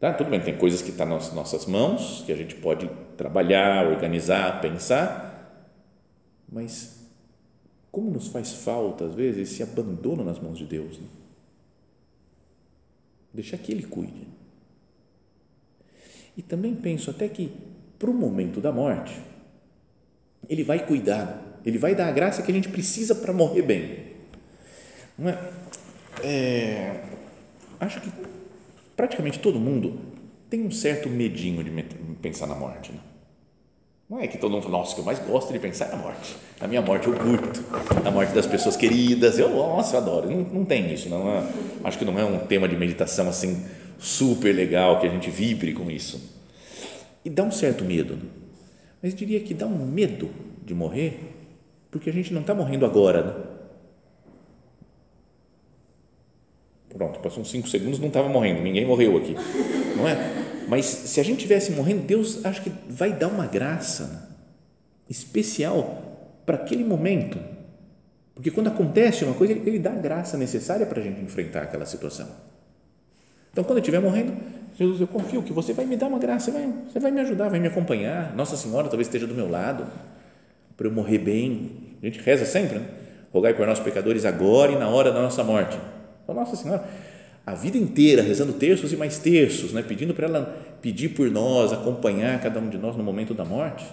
Tá? 0.00 0.12
Tudo 0.12 0.30
bem, 0.30 0.40
tem 0.40 0.56
coisas 0.56 0.82
que 0.82 0.90
estão 0.90 1.06
tá 1.06 1.14
nas 1.14 1.32
nossas 1.32 1.64
mãos, 1.66 2.24
que 2.26 2.32
a 2.32 2.36
gente 2.36 2.56
pode 2.56 2.90
trabalhar, 3.16 3.86
organizar, 3.86 4.60
pensar, 4.60 5.62
mas 6.50 7.06
como 7.92 8.10
nos 8.10 8.26
faz 8.26 8.52
falta, 8.52 9.04
às 9.04 9.14
vezes, 9.14 9.52
esse 9.52 9.62
abandono 9.62 10.24
nas 10.24 10.40
mãos 10.40 10.58
de 10.58 10.64
Deus. 10.64 10.98
Né? 10.98 11.21
Deixa 13.32 13.56
que 13.56 13.72
Ele 13.72 13.82
cuide. 13.82 14.26
E 16.36 16.42
também 16.42 16.74
penso 16.74 17.10
até 17.10 17.28
que, 17.28 17.52
para 17.98 18.10
o 18.10 18.14
momento 18.14 18.60
da 18.60 18.72
morte, 18.72 19.20
Ele 20.48 20.64
vai 20.64 20.86
cuidar, 20.86 21.60
Ele 21.64 21.78
vai 21.78 21.94
dar 21.94 22.08
a 22.08 22.12
graça 22.12 22.42
que 22.42 22.50
a 22.50 22.54
gente 22.54 22.68
precisa 22.68 23.14
para 23.14 23.32
morrer 23.32 23.62
bem. 23.62 24.12
Não 25.18 25.28
é? 25.28 25.52
é? 26.22 27.04
acho 27.80 28.00
que 28.00 28.10
praticamente 28.96 29.38
todo 29.38 29.58
mundo 29.58 29.98
tem 30.48 30.64
um 30.66 30.70
certo 30.70 31.08
medinho 31.08 31.64
de 31.64 31.70
pensar 32.20 32.46
na 32.46 32.54
morte. 32.54 32.92
Né? 32.92 32.98
Não 34.12 34.20
é 34.20 34.26
que 34.26 34.36
todo 34.36 34.50
mundo 34.50 34.64
fala, 34.64 34.76
nossa, 34.76 34.92
o 34.92 34.94
que 34.96 35.00
eu 35.00 35.06
mais 35.06 35.18
gosto 35.20 35.54
de 35.54 35.58
pensar 35.58 35.86
é 35.86 35.92
na 35.92 35.96
morte. 35.96 36.36
Na 36.60 36.68
minha 36.68 36.82
morte 36.82 37.08
eu 37.08 37.14
curto, 37.14 37.64
na 38.04 38.10
morte 38.10 38.34
das 38.34 38.46
pessoas 38.46 38.76
queridas, 38.76 39.38
eu, 39.38 39.48
nossa, 39.48 39.96
eu 39.96 40.00
adoro. 40.00 40.30
Não, 40.30 40.40
não 40.40 40.64
tem 40.66 40.92
isso, 40.92 41.08
não 41.08 41.26
é, 41.30 41.42
acho 41.82 41.96
que 41.98 42.04
não 42.04 42.18
é 42.18 42.22
um 42.22 42.40
tema 42.40 42.68
de 42.68 42.76
meditação 42.76 43.26
assim 43.26 43.64
super 43.98 44.54
legal, 44.54 45.00
que 45.00 45.06
a 45.06 45.10
gente 45.10 45.30
vibre 45.30 45.72
com 45.72 45.90
isso. 45.90 46.20
E 47.24 47.30
dá 47.30 47.42
um 47.42 47.50
certo 47.50 47.86
medo, 47.86 48.16
né? 48.16 48.22
mas 49.02 49.14
diria 49.14 49.40
que 49.40 49.54
dá 49.54 49.64
um 49.64 49.86
medo 49.86 50.28
de 50.62 50.74
morrer, 50.74 51.18
porque 51.90 52.10
a 52.10 52.12
gente 52.12 52.34
não 52.34 52.42
está 52.42 52.54
morrendo 52.54 52.84
agora, 52.84 53.22
né? 53.22 53.34
Pronto, 56.90 57.18
passou 57.20 57.40
uns 57.40 57.50
5 57.50 57.66
segundos, 57.66 57.98
não 57.98 58.08
estava 58.08 58.28
morrendo, 58.28 58.60
ninguém 58.60 58.84
morreu 58.84 59.16
aqui, 59.16 59.34
não 59.96 60.06
é? 60.06 60.41
Mas 60.68 60.86
se 60.86 61.20
a 61.20 61.24
gente 61.24 61.40
tivesse 61.40 61.72
morrendo, 61.72 62.02
Deus 62.02 62.44
acho 62.44 62.62
que 62.62 62.72
vai 62.88 63.12
dar 63.12 63.28
uma 63.28 63.46
graça 63.46 64.30
especial 65.08 66.02
para 66.46 66.56
aquele 66.56 66.84
momento. 66.84 67.38
Porque 68.34 68.50
quando 68.50 68.68
acontece 68.68 69.24
uma 69.24 69.34
coisa, 69.34 69.52
ele, 69.52 69.68
ele 69.68 69.78
dá 69.78 69.92
a 69.92 69.96
graça 69.96 70.36
necessária 70.36 70.86
para 70.86 71.00
a 71.00 71.02
gente 71.02 71.20
enfrentar 71.20 71.62
aquela 71.62 71.84
situação. 71.84 72.28
Então, 73.52 73.62
quando 73.62 73.78
eu 73.78 73.82
estiver 73.82 74.00
morrendo, 74.00 74.32
Jesus, 74.78 75.00
eu 75.00 75.06
confio 75.06 75.42
que 75.42 75.52
você 75.52 75.72
vai 75.72 75.84
me 75.84 75.96
dar 75.96 76.06
uma 76.06 76.18
graça, 76.18 76.50
você 76.50 76.58
vai, 76.58 76.74
você 76.90 76.98
vai 76.98 77.10
me 77.10 77.20
ajudar, 77.20 77.50
vai 77.50 77.60
me 77.60 77.68
acompanhar. 77.68 78.34
Nossa 78.34 78.56
Senhora 78.56 78.88
talvez 78.88 79.06
esteja 79.06 79.26
do 79.26 79.34
meu 79.34 79.50
lado, 79.50 79.86
para 80.76 80.86
eu 80.86 80.90
morrer 80.90 81.18
bem. 81.18 81.96
A 82.02 82.06
gente 82.06 82.20
reza 82.20 82.46
sempre, 82.46 82.78
né? 82.78 82.86
Rogai 83.32 83.54
por 83.54 83.66
nós 83.66 83.78
pecadores 83.80 84.24
agora 84.24 84.72
e 84.72 84.76
na 84.76 84.88
hora 84.88 85.12
da 85.12 85.20
nossa 85.20 85.44
morte. 85.44 85.78
Então, 86.22 86.34
Nossa 86.34 86.56
Senhora, 86.56 86.84
a 87.44 87.54
vida 87.54 87.76
inteira 87.76 88.22
rezando 88.22 88.52
terços 88.52 88.92
e 88.92 88.96
mais 88.96 89.18
terços, 89.18 89.72
né? 89.72 89.82
pedindo 89.82 90.14
para 90.14 90.26
ela 90.26 90.78
pedir 90.80 91.10
por 91.10 91.30
nós, 91.30 91.72
acompanhar 91.72 92.40
cada 92.40 92.60
um 92.60 92.68
de 92.68 92.78
nós 92.78 92.96
no 92.96 93.02
momento 93.02 93.34
da 93.34 93.44
morte, 93.44 93.84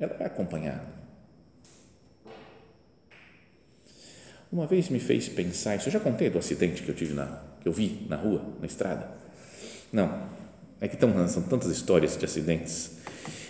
ela 0.00 0.14
vai 0.14 0.26
acompanhar. 0.26 0.84
Uma 4.50 4.66
vez 4.66 4.88
me 4.88 4.98
fez 4.98 5.28
pensar, 5.28 5.76
isso 5.76 5.88
eu 5.88 5.92
já 5.92 6.00
contei 6.00 6.30
do 6.30 6.38
acidente 6.38 6.82
que 6.82 6.88
eu 6.88 6.94
tive 6.94 7.12
na, 7.12 7.40
que 7.60 7.68
eu 7.68 7.72
vi 7.72 8.06
na 8.08 8.16
rua, 8.16 8.42
na 8.60 8.66
estrada. 8.66 9.10
Não, 9.92 10.22
é 10.80 10.88
que 10.88 10.96
tão, 10.96 11.28
são 11.28 11.42
tantas 11.42 11.70
histórias 11.70 12.16
de 12.16 12.24
acidentes. 12.24 12.98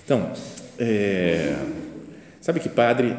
Então, 0.05 0.33
é, 0.78 1.55
sabe 2.40 2.61
que 2.61 2.69
padre, 2.69 3.17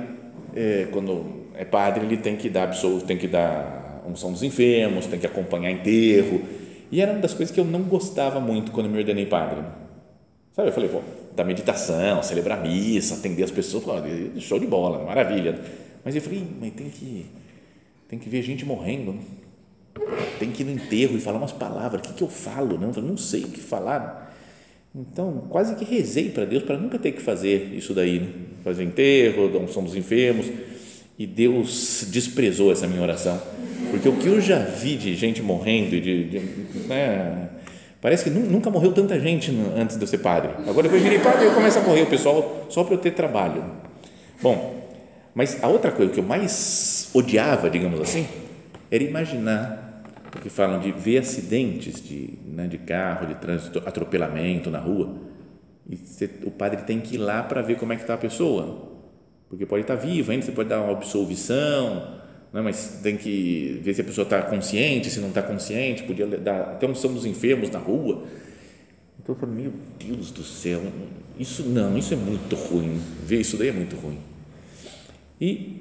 é, 0.55 0.87
quando 0.91 1.47
é 1.55 1.63
padre, 1.63 2.05
ele 2.05 2.17
tem 2.17 2.35
que 2.35 2.49
dar 2.49 2.63
absoluto, 2.63 3.05
tem 3.05 3.17
que 3.17 3.27
dar 3.27 3.78
unção 4.09 4.31
dos 4.31 4.43
enfermos, 4.43 5.05
tem 5.05 5.19
que 5.19 5.25
acompanhar 5.25 5.71
enterro. 5.71 6.41
E 6.91 7.01
era 7.01 7.11
uma 7.11 7.21
das 7.21 7.33
coisas 7.33 7.53
que 7.53 7.59
eu 7.59 7.65
não 7.65 7.83
gostava 7.83 8.39
muito 8.39 8.71
quando 8.71 8.89
me 8.89 8.97
ordenei 8.97 9.25
padre. 9.25 9.63
Sabe, 10.51 10.69
eu 10.69 10.73
falei, 10.73 10.89
pô, 10.89 11.01
da 11.35 11.43
meditação, 11.43 12.21
celebrar 12.23 12.61
missa, 12.61 13.15
atender 13.15 13.43
as 13.43 13.51
pessoas, 13.51 13.83
pô, 13.83 13.91
show 14.39 14.59
de 14.59 14.65
bola, 14.65 15.03
maravilha. 15.05 15.59
Mas 16.03 16.15
eu 16.15 16.21
falei, 16.21 16.43
mas 16.59 16.73
tem 16.73 16.89
que, 16.89 17.25
tem 18.07 18.19
que 18.19 18.29
ver 18.29 18.41
gente 18.41 18.65
morrendo, 18.65 19.13
né? 19.13 19.21
tem 20.39 20.51
que 20.51 20.63
ir 20.63 20.65
no 20.65 20.71
enterro 20.71 21.15
e 21.15 21.19
falar 21.19 21.37
umas 21.37 21.51
palavras, 21.51 22.01
o 22.01 22.03
que, 22.03 22.13
que 22.13 22.23
eu 22.23 22.29
falo? 22.29 22.77
Não, 22.77 22.91
eu 22.95 23.01
não 23.01 23.17
sei 23.17 23.43
o 23.43 23.49
que 23.49 23.59
falar. 23.59 24.35
Então, 24.95 25.45
quase 25.49 25.75
que 25.75 25.85
rezei 25.85 26.29
para 26.29 26.45
Deus 26.45 26.63
para 26.63 26.77
nunca 26.77 26.97
ter 26.97 27.11
que 27.11 27.21
fazer 27.21 27.73
isso 27.73 27.93
daí, 27.93 28.19
né? 28.19 28.29
fazer 28.63 28.83
enterro, 28.83 29.49
da 29.49 29.59
unção 29.59 29.83
dos 29.83 29.95
enfermos. 29.95 30.47
E 31.17 31.27
Deus 31.27 32.05
desprezou 32.09 32.71
essa 32.71 32.87
minha 32.87 33.01
oração 33.01 33.39
porque 33.89 34.07
o 34.07 34.15
que 34.15 34.27
eu 34.27 34.39
já 34.39 34.59
vi 34.59 34.95
de 34.95 35.15
gente 35.15 35.41
morrendo 35.41 35.99
de, 35.99 36.23
de 36.25 36.39
né, 36.87 37.49
parece 38.01 38.25
que 38.25 38.29
nunca 38.29 38.69
morreu 38.69 38.91
tanta 38.91 39.19
gente 39.19 39.51
antes 39.75 39.97
de 39.97 40.03
eu 40.03 40.07
ser 40.07 40.19
padre. 40.19 40.51
Agora 40.67 40.83
depois 40.83 41.01
virei 41.01 41.19
padre 41.19 41.47
e 41.47 41.51
começa 41.51 41.79
a 41.79 41.83
morrer 41.83 42.03
o 42.03 42.07
pessoal 42.07 42.67
só 42.69 42.83
para 42.83 42.95
eu 42.95 42.99
ter 42.99 43.11
trabalho. 43.11 43.63
Bom, 44.41 44.79
mas 45.33 45.63
a 45.63 45.67
outra 45.67 45.91
coisa 45.91 46.11
que 46.11 46.19
eu 46.19 46.23
mais 46.23 47.09
odiava, 47.13 47.69
digamos 47.69 47.99
assim, 47.99 48.27
era 48.91 49.03
imaginar 49.03 50.03
o 50.35 50.39
que 50.41 50.49
falam 50.49 50.79
de 50.79 50.91
ver 50.91 51.19
acidentes 51.19 52.01
de, 52.01 52.37
né, 52.45 52.67
de 52.67 52.77
carro, 52.77 53.27
de 53.27 53.35
trânsito, 53.35 53.79
atropelamento 53.85 54.69
na 54.69 54.79
rua. 54.79 55.15
E 55.89 55.95
você, 55.95 56.29
o 56.43 56.51
padre 56.51 56.83
tem 56.83 56.99
que 56.99 57.15
ir 57.15 57.17
lá 57.17 57.41
para 57.41 57.61
ver 57.61 57.77
como 57.77 57.93
é 57.93 57.95
que 57.95 58.03
está 58.03 58.13
a 58.13 58.17
pessoa. 58.17 58.89
Porque 59.49 59.65
pode 59.65 59.81
estar 59.81 59.95
viva 59.95 60.31
ainda, 60.31 60.45
você 60.45 60.51
pode 60.51 60.69
dar 60.69 60.81
uma 60.81 60.91
absolvição, 60.91 62.18
não, 62.51 62.63
mas 62.63 62.99
tem 63.03 63.15
que 63.15 63.79
ver 63.83 63.93
se 63.93 64.01
a 64.01 64.03
pessoa 64.03 64.23
está 64.23 64.41
consciente, 64.41 65.09
se 65.09 65.19
não 65.19 65.29
está 65.29 65.41
consciente, 65.41 66.03
podia 66.03 66.25
dar 66.25 66.61
até 66.61 66.87
unção 66.87 67.13
dos 67.13 67.25
enfermos 67.25 67.69
na 67.69 67.77
rua. 67.77 68.23
Então 69.21 69.35
eu 69.35 69.39
falei, 69.39 69.63
meu 69.63 69.73
Deus 69.99 70.31
do 70.31 70.43
céu, 70.43 70.81
isso 71.37 71.63
não, 71.63 71.95
isso 71.97 72.13
é 72.13 72.17
muito 72.17 72.55
ruim, 72.55 72.99
ver 73.23 73.41
isso 73.41 73.55
daí 73.55 73.67
é 73.67 73.71
muito 73.71 73.95
ruim. 73.95 74.17
E 75.39 75.77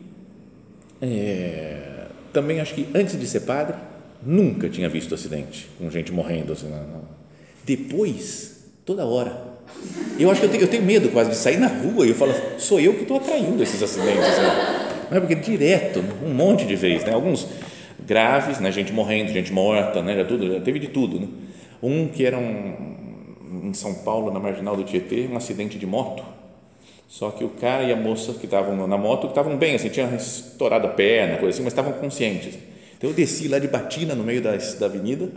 é, 1.00 2.06
também 2.34 2.60
acho 2.60 2.74
que 2.74 2.86
antes 2.94 3.18
de 3.18 3.26
ser 3.26 3.40
padre, 3.40 3.74
nunca 4.22 4.68
tinha 4.68 4.90
visto 4.90 5.14
acidente 5.14 5.70
com 5.78 5.90
gente 5.90 6.12
morrendo. 6.12 6.52
Assim, 6.52 6.68
não, 6.68 6.86
não. 6.86 7.02
Depois, 7.64 8.64
toda 8.84 9.06
hora. 9.06 9.56
Eu 10.18 10.30
acho 10.30 10.40
que 10.40 10.46
eu 10.46 10.50
tenho, 10.50 10.62
eu 10.64 10.68
tenho, 10.68 10.82
medo 10.82 11.08
quase 11.10 11.30
de 11.30 11.36
sair 11.36 11.58
na 11.58 11.68
rua 11.68 12.04
e 12.04 12.10
eu 12.10 12.14
falo, 12.14 12.32
sou 12.58 12.80
eu 12.80 12.94
que 12.94 13.02
estou 13.02 13.16
atraindo 13.16 13.62
esses 13.62 13.82
acidentes. 13.82 14.24
Assim 14.24 14.87
não 15.10 15.16
é 15.16 15.20
porque 15.20 15.34
direto, 15.34 16.04
um 16.24 16.32
monte 16.32 16.64
de 16.64 16.76
vezes, 16.76 17.04
né? 17.04 17.12
Alguns 17.12 17.48
graves, 18.04 18.60
né? 18.60 18.70
Gente 18.72 18.92
morrendo, 18.92 19.32
gente 19.32 19.52
morta, 19.52 20.02
né? 20.02 20.16
Já 20.16 20.24
tudo, 20.24 20.52
já 20.52 20.60
teve 20.60 20.78
de 20.78 20.88
tudo, 20.88 21.20
né? 21.20 21.28
Um 21.82 22.08
que 22.08 22.24
era 22.24 22.38
um 22.38 22.96
em 23.64 23.74
São 23.74 23.94
Paulo, 23.94 24.32
na 24.32 24.38
marginal 24.38 24.76
do 24.76 24.84
Tietê, 24.84 25.28
um 25.30 25.36
acidente 25.36 25.78
de 25.78 25.86
moto. 25.86 26.22
Só 27.08 27.30
que 27.30 27.42
o 27.42 27.48
cara 27.48 27.84
e 27.84 27.92
a 27.92 27.96
moça 27.96 28.34
que 28.34 28.44
estavam 28.44 28.86
na 28.86 28.98
moto 28.98 29.28
estavam 29.28 29.56
bem, 29.56 29.74
assim, 29.74 29.88
tinha 29.88 30.06
estourado 30.14 30.86
a 30.86 30.90
perna, 30.90 31.38
coisa 31.38 31.56
assim, 31.56 31.64
mas 31.64 31.72
estavam 31.72 31.92
conscientes. 31.94 32.58
Então 32.96 33.10
eu 33.10 33.16
desci 33.16 33.48
lá 33.48 33.58
de 33.58 33.68
batina 33.68 34.14
no 34.14 34.22
meio 34.22 34.42
da, 34.42 34.56
da 34.56 34.86
avenida 34.86 35.30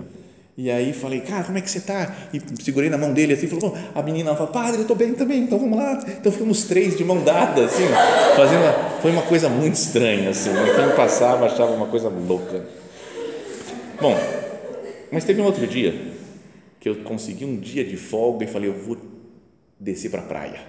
e 0.58 0.70
aí 0.70 0.91
falei, 0.91 1.22
cara, 1.22 1.43
como 1.43 1.58
é 1.58 1.62
que 1.62 1.70
você 1.70 1.77
está? 1.77 2.13
E 2.34 2.41
segurei 2.62 2.89
na 2.89 2.98
mão 2.98 3.13
dele 3.13 3.34
assim, 3.34 3.48
falou, 3.48 3.75
a 3.96 4.01
menina 4.01 4.36
falou, 4.36 4.51
padre, 4.51 4.77
eu 4.77 4.81
estou 4.81 4.96
bem 4.96 5.13
também, 5.13 5.43
então 5.43 5.58
vamos 5.58 5.77
lá. 5.77 6.03
Então 6.20 6.31
ficamos 6.31 6.65
três 6.65 6.98
de 6.98 7.03
mão 7.03 7.24
dada, 7.24 7.65
assim, 7.65 7.86
fazendo, 8.36 8.62
uma, 8.62 8.74
foi 9.01 9.12
uma 9.12 9.22
coisa 9.22 9.48
muito 9.48 9.75
estranha, 9.75 10.29
assim, 10.29 10.50
né? 10.50 10.74
quem 10.75 10.96
passava 10.96 11.46
achava 11.46 11.72
uma 11.72 11.88
coisa 11.88 12.10
louca. 12.10 12.65
Bom, 14.00 14.17
mas 15.12 15.24
teve 15.24 15.41
um 15.41 15.46
outro 15.46 15.65
dia 15.65 16.12
que 16.79 16.89
eu 16.89 16.96
consegui 16.98 17.46
um 17.46 17.58
dia 17.58 17.86
de 17.86 17.96
folga 17.96 18.43
e 18.43 18.48
falei, 18.48 18.70
eu 18.70 18.74
vou 18.74 18.98
descer 19.79 20.12
para 20.12 20.22
a 20.22 20.25
praia, 20.25 20.60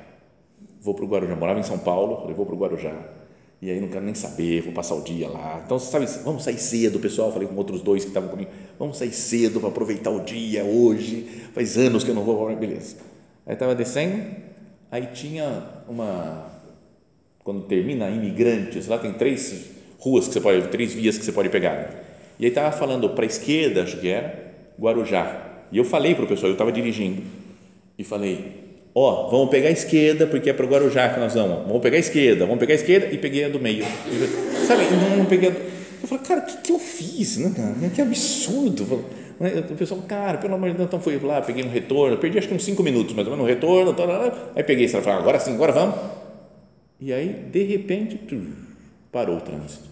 vou 0.80 0.94
para 0.94 1.04
o 1.04 1.08
Guarujá, 1.08 1.34
morava 1.34 1.58
em 1.58 1.64
São 1.64 1.78
Paulo, 1.78 2.20
falei, 2.20 2.34
vou 2.34 2.46
para 2.46 2.54
o 2.54 2.58
Guarujá 2.58 3.21
e 3.62 3.70
aí 3.70 3.80
não 3.80 3.86
quero 3.86 4.04
nem 4.04 4.12
saber, 4.12 4.60
vou 4.60 4.72
passar 4.72 4.96
o 4.96 5.02
dia 5.02 5.28
lá. 5.28 5.62
Então, 5.64 5.78
sabe, 5.78 6.04
vamos 6.24 6.42
sair 6.42 6.58
cedo, 6.58 6.98
pessoal. 6.98 7.32
Falei 7.32 7.46
com 7.46 7.54
outros 7.54 7.80
dois 7.80 8.02
que 8.02 8.10
estavam 8.10 8.28
comigo, 8.28 8.50
vamos 8.76 8.98
sair 8.98 9.12
cedo 9.12 9.60
para 9.60 9.68
aproveitar 9.68 10.10
o 10.10 10.18
dia 10.18 10.64
hoje. 10.64 11.28
Faz 11.54 11.78
anos 11.78 12.02
que 12.02 12.10
eu 12.10 12.14
não 12.16 12.24
vou, 12.24 12.54
beleza. 12.56 12.96
Aí 13.46 13.52
estava 13.52 13.72
descendo, 13.72 14.20
aí 14.90 15.06
tinha 15.14 15.62
uma. 15.88 16.50
Quando 17.44 17.62
termina 17.62 18.10
Imigrantes, 18.10 18.88
lá 18.88 18.98
tem 18.98 19.12
três 19.12 19.70
ruas 19.96 20.26
que 20.26 20.34
você 20.34 20.40
pode, 20.40 20.66
três 20.66 20.92
vias 20.92 21.16
que 21.16 21.24
você 21.24 21.30
pode 21.32 21.48
pegar. 21.48 22.04
E 22.40 22.44
aí 22.44 22.48
estava 22.50 22.76
falando 22.76 23.10
para 23.10 23.24
a 23.24 23.26
esquerda, 23.26 23.84
acho 23.84 24.00
que 24.00 24.08
era, 24.08 24.54
Guarujá. 24.76 25.66
E 25.70 25.78
eu 25.78 25.84
falei 25.84 26.16
para 26.16 26.24
o 26.24 26.28
pessoal, 26.28 26.48
eu 26.48 26.54
estava 26.54 26.72
dirigindo, 26.72 27.22
e 27.96 28.02
falei, 28.02 28.71
ó, 28.94 29.28
vamos 29.28 29.50
pegar 29.50 29.68
a 29.68 29.72
esquerda, 29.72 30.26
porque 30.26 30.50
é 30.50 30.52
para 30.52 30.64
o 30.66 30.68
Guarujá 30.68 31.08
que 31.08 31.20
nós 31.20 31.34
vamos, 31.34 31.66
vamos 31.66 31.82
pegar 31.82 31.96
a 31.96 32.00
esquerda, 32.00 32.44
vamos 32.44 32.58
pegar 32.58 32.74
a 32.74 32.76
esquerda 32.76 33.06
e 33.12 33.18
peguei 33.18 33.44
a 33.44 33.48
do 33.48 33.58
meio. 33.58 33.84
Sabe, 34.66 34.84
não, 34.90 35.18
não 35.18 35.24
peguei 35.26 35.48
a 35.50 35.52
do... 35.52 35.58
Eu 36.02 36.08
falei, 36.08 36.24
cara, 36.24 36.40
o 36.40 36.46
que, 36.46 36.56
que 36.58 36.72
eu 36.72 36.78
fiz? 36.78 37.36
Né, 37.36 37.52
cara? 37.56 37.90
Que 37.90 38.02
absurdo. 38.02 39.04
Né, 39.38 39.64
o 39.70 39.74
pessoal, 39.74 40.00
cara, 40.06 40.38
pelo 40.38 40.54
amor 40.54 40.70
de 40.70 40.76
Deus, 40.76 40.88
então 40.88 41.00
fui 41.00 41.18
lá, 41.18 41.40
peguei 41.40 41.64
um 41.64 41.70
retorno, 41.70 42.16
perdi 42.18 42.38
acho 42.38 42.48
que 42.48 42.54
uns 42.54 42.64
cinco 42.64 42.82
minutos 42.82 43.14
mais 43.14 43.26
ou 43.26 43.36
menos 43.36 43.48
no 43.48 43.54
retorno, 43.54 43.94
aí 44.54 44.62
peguei, 44.62 44.88
ela 44.92 45.02
falou, 45.02 45.20
agora 45.20 45.38
sim, 45.40 45.54
agora 45.54 45.72
vamos. 45.72 45.96
E 47.00 47.12
aí, 47.12 47.28
de 47.50 47.64
repente, 47.64 48.20
parou 49.10 49.36
o 49.36 49.40
trânsito. 49.40 49.90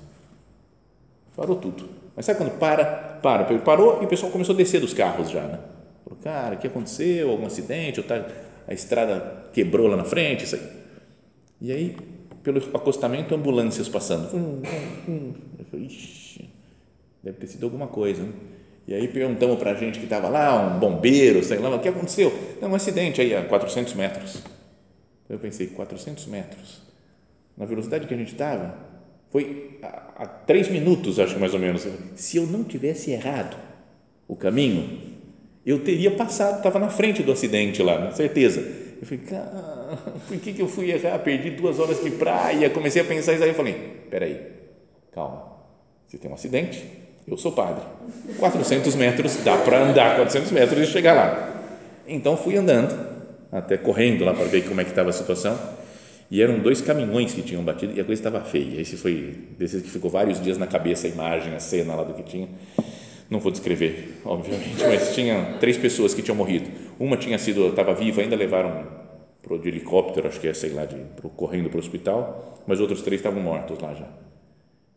Parou 1.37 1.57
tudo. 1.57 1.89
Mas 2.15 2.27
sabe 2.27 2.39
quando 2.39 2.59
para, 2.59 2.85
para, 3.23 3.45
parou 3.59 4.01
e 4.03 4.05
o 4.05 4.09
pessoal 4.09 4.31
começou 4.31 4.55
a 4.55 4.59
descer 4.59 4.81
dos 4.81 4.93
carros 4.93 5.31
já, 5.31 5.43
né? 5.43 5.59
Falou, 6.05 6.19
cara, 6.23 6.55
o 6.55 6.59
que 6.59 6.67
aconteceu? 6.67 7.31
Algum 7.31 7.47
acidente? 7.47 7.99
Ou 7.99 8.07
tá, 8.07 8.25
a 8.71 8.73
estrada 8.73 9.51
quebrou 9.53 9.89
lá 9.89 9.97
na 9.97 10.05
frente, 10.05 10.45
isso 10.45 10.55
aí. 10.55 10.63
E 11.61 11.73
aí, 11.73 11.97
pelo 12.41 12.59
acostamento, 12.73 13.35
ambulâncias 13.35 13.89
passando. 13.89 14.31
Ixi, 15.75 16.49
deve 17.21 17.39
ter 17.39 17.49
sido 17.49 17.65
alguma 17.65 17.89
coisa. 17.89 18.23
Né? 18.23 18.33
E 18.87 18.95
aí 18.95 19.09
perguntamos 19.09 19.59
para 19.59 19.73
a 19.73 19.75
gente 19.75 19.99
que 19.99 20.05
estava 20.05 20.29
lá, 20.29 20.69
um 20.69 20.79
bombeiro, 20.79 21.43
sei 21.43 21.59
lá, 21.59 21.75
o 21.75 21.81
que 21.81 21.89
aconteceu? 21.89 22.33
Não, 22.63 22.71
um 22.71 22.75
acidente 22.77 23.21
aí 23.21 23.35
a 23.35 23.45
400 23.45 23.95
metros. 23.95 24.41
Eu 25.29 25.41
pensei, 25.41 25.67
400 25.67 26.27
metros? 26.27 26.81
Na 27.57 27.67
velocidade 27.67 28.07
que 28.07 28.15
a 28.15 28.17
gente 28.17 28.33
estava, 28.33 28.77
foi 29.31 29.79
a, 29.83 30.23
a 30.23 30.27
três 30.27 30.69
minutos, 30.69 31.19
acho 31.19 31.41
mais 31.41 31.55
ou 31.55 31.61
menos. 31.61 31.89
Se 32.15 32.37
eu 32.37 32.47
não 32.47 32.63
tivesse 32.63 33.11
errado 33.11 33.57
o 34.29 34.37
caminho, 34.37 35.20
eu 35.65 35.81
teria 35.81 36.11
passado, 36.11 36.59
estava 36.59 36.79
na 36.79 36.89
frente 36.89 37.23
do 37.23 37.33
acidente 37.33 37.83
lá, 37.83 37.99
na 37.99 38.13
certeza. 38.13 38.61
Eu 39.01 39.07
falei, 39.07 39.25
cara, 39.25 39.99
por 40.29 40.37
que, 40.39 40.53
que 40.53 40.63
eu 40.63 40.69
fui 40.69 40.91
errar? 40.91 41.19
Perdi 41.19 41.51
duas 41.51 41.79
horas 41.79 42.03
de 42.03 42.11
praia. 42.11 42.69
Comecei 42.71 43.03
a 43.03 43.05
pensar 43.05 43.35
isso 43.35 43.43
aí. 43.43 43.51
Eu 43.51 43.55
falei, 43.55 43.75
peraí, 44.11 44.41
calma. 45.13 45.51
Você 46.07 46.19
tem 46.19 46.31
um 46.31 46.35
acidente, 46.35 46.85
eu 47.27 47.37
sou 47.37 47.53
padre. 47.53 47.85
400 48.39 48.95
metros, 48.97 49.37
dá 49.45 49.57
para 49.59 49.85
andar 49.85 50.17
400 50.17 50.51
metros 50.51 50.89
e 50.89 50.91
chegar 50.91 51.15
lá. 51.15 51.63
Então 52.07 52.37
fui 52.37 52.57
andando, 52.57 52.99
até 53.53 53.77
correndo 53.77 54.25
lá 54.25 54.35
para 54.35 54.45
ver 54.47 54.67
como 54.67 54.81
é 54.81 54.85
que 54.85 54.91
estava 54.91 55.11
a 55.11 55.13
situação. 55.13 55.57
E 56.31 56.43
eram 56.43 56.59
dois 56.59 56.81
caminhões 56.81 57.33
que 57.33 57.43
tinham 57.43 57.63
batido 57.63 57.93
e 57.97 58.01
a 58.01 58.05
coisa 58.05 58.21
estava 58.21 58.41
feia. 58.41 58.81
Esse 58.81 58.97
foi 58.97 59.37
desses 59.59 59.83
que 59.83 59.91
ficou 59.91 60.11
vários 60.11 60.43
dias 60.43 60.59
na 60.59 60.67
cabeça 60.67 61.07
a 61.07 61.11
imagem, 61.11 61.55
a 61.55 61.61
cena 61.61 61.95
lá 61.95 62.05
do 62.05 62.15
que 62.15 62.23
tinha. 62.23 62.49
Não 63.31 63.39
vou 63.39 63.53
descrever, 63.53 64.21
obviamente, 64.25 64.83
mas 64.83 65.15
tinha 65.15 65.57
três 65.61 65.79
pessoas 65.79 66.13
que 66.13 66.21
tinham 66.21 66.37
morrido. 66.37 66.69
Uma 66.99 67.17
tinha 67.17 67.39
sido, 67.39 67.69
estava 67.69 67.95
viva, 67.95 68.21
ainda 68.21 68.35
levaram 68.35 68.85
pro 69.41 69.57
de 69.59 69.69
helicóptero, 69.69 70.29
acho 70.29 70.41
que 70.41 70.49
é, 70.49 70.53
sei 70.53 70.71
lá, 70.71 70.85
de, 70.85 70.97
pro, 71.17 71.31
correndo 71.31 71.69
para 71.69 71.77
o 71.77 71.81
hospital, 71.81 72.63
mas 72.67 72.81
outros 72.81 73.03
três 73.03 73.21
estavam 73.21 73.41
mortos 73.41 73.79
lá 73.79 73.95
já. 73.95 74.09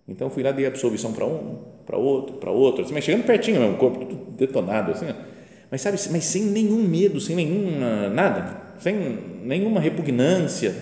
Então 0.07 0.29
fui 0.29 0.43
lá 0.43 0.51
dei 0.51 0.65
absolvição 0.65 1.13
para 1.13 1.25
um, 1.25 1.59
para 1.85 1.97
outro, 1.97 2.35
para 2.37 2.51
outro, 2.51 2.83
assim, 2.83 2.93
mas 2.93 3.03
chegando 3.03 3.23
pertinho 3.23 3.59
mesmo, 3.61 3.75
o 3.75 3.77
corpo 3.77 4.05
tudo 4.05 4.31
detonado 4.31 4.91
assim, 4.91 5.05
mas 5.71 5.81
sabe, 5.81 5.97
mas 6.11 6.25
sem 6.25 6.43
nenhum 6.43 6.83
medo, 6.83 7.21
sem 7.21 7.35
nenhuma 7.35 8.09
nada, 8.09 8.73
sem 8.79 8.95
nenhuma 9.43 9.79
repugnância, 9.79 10.75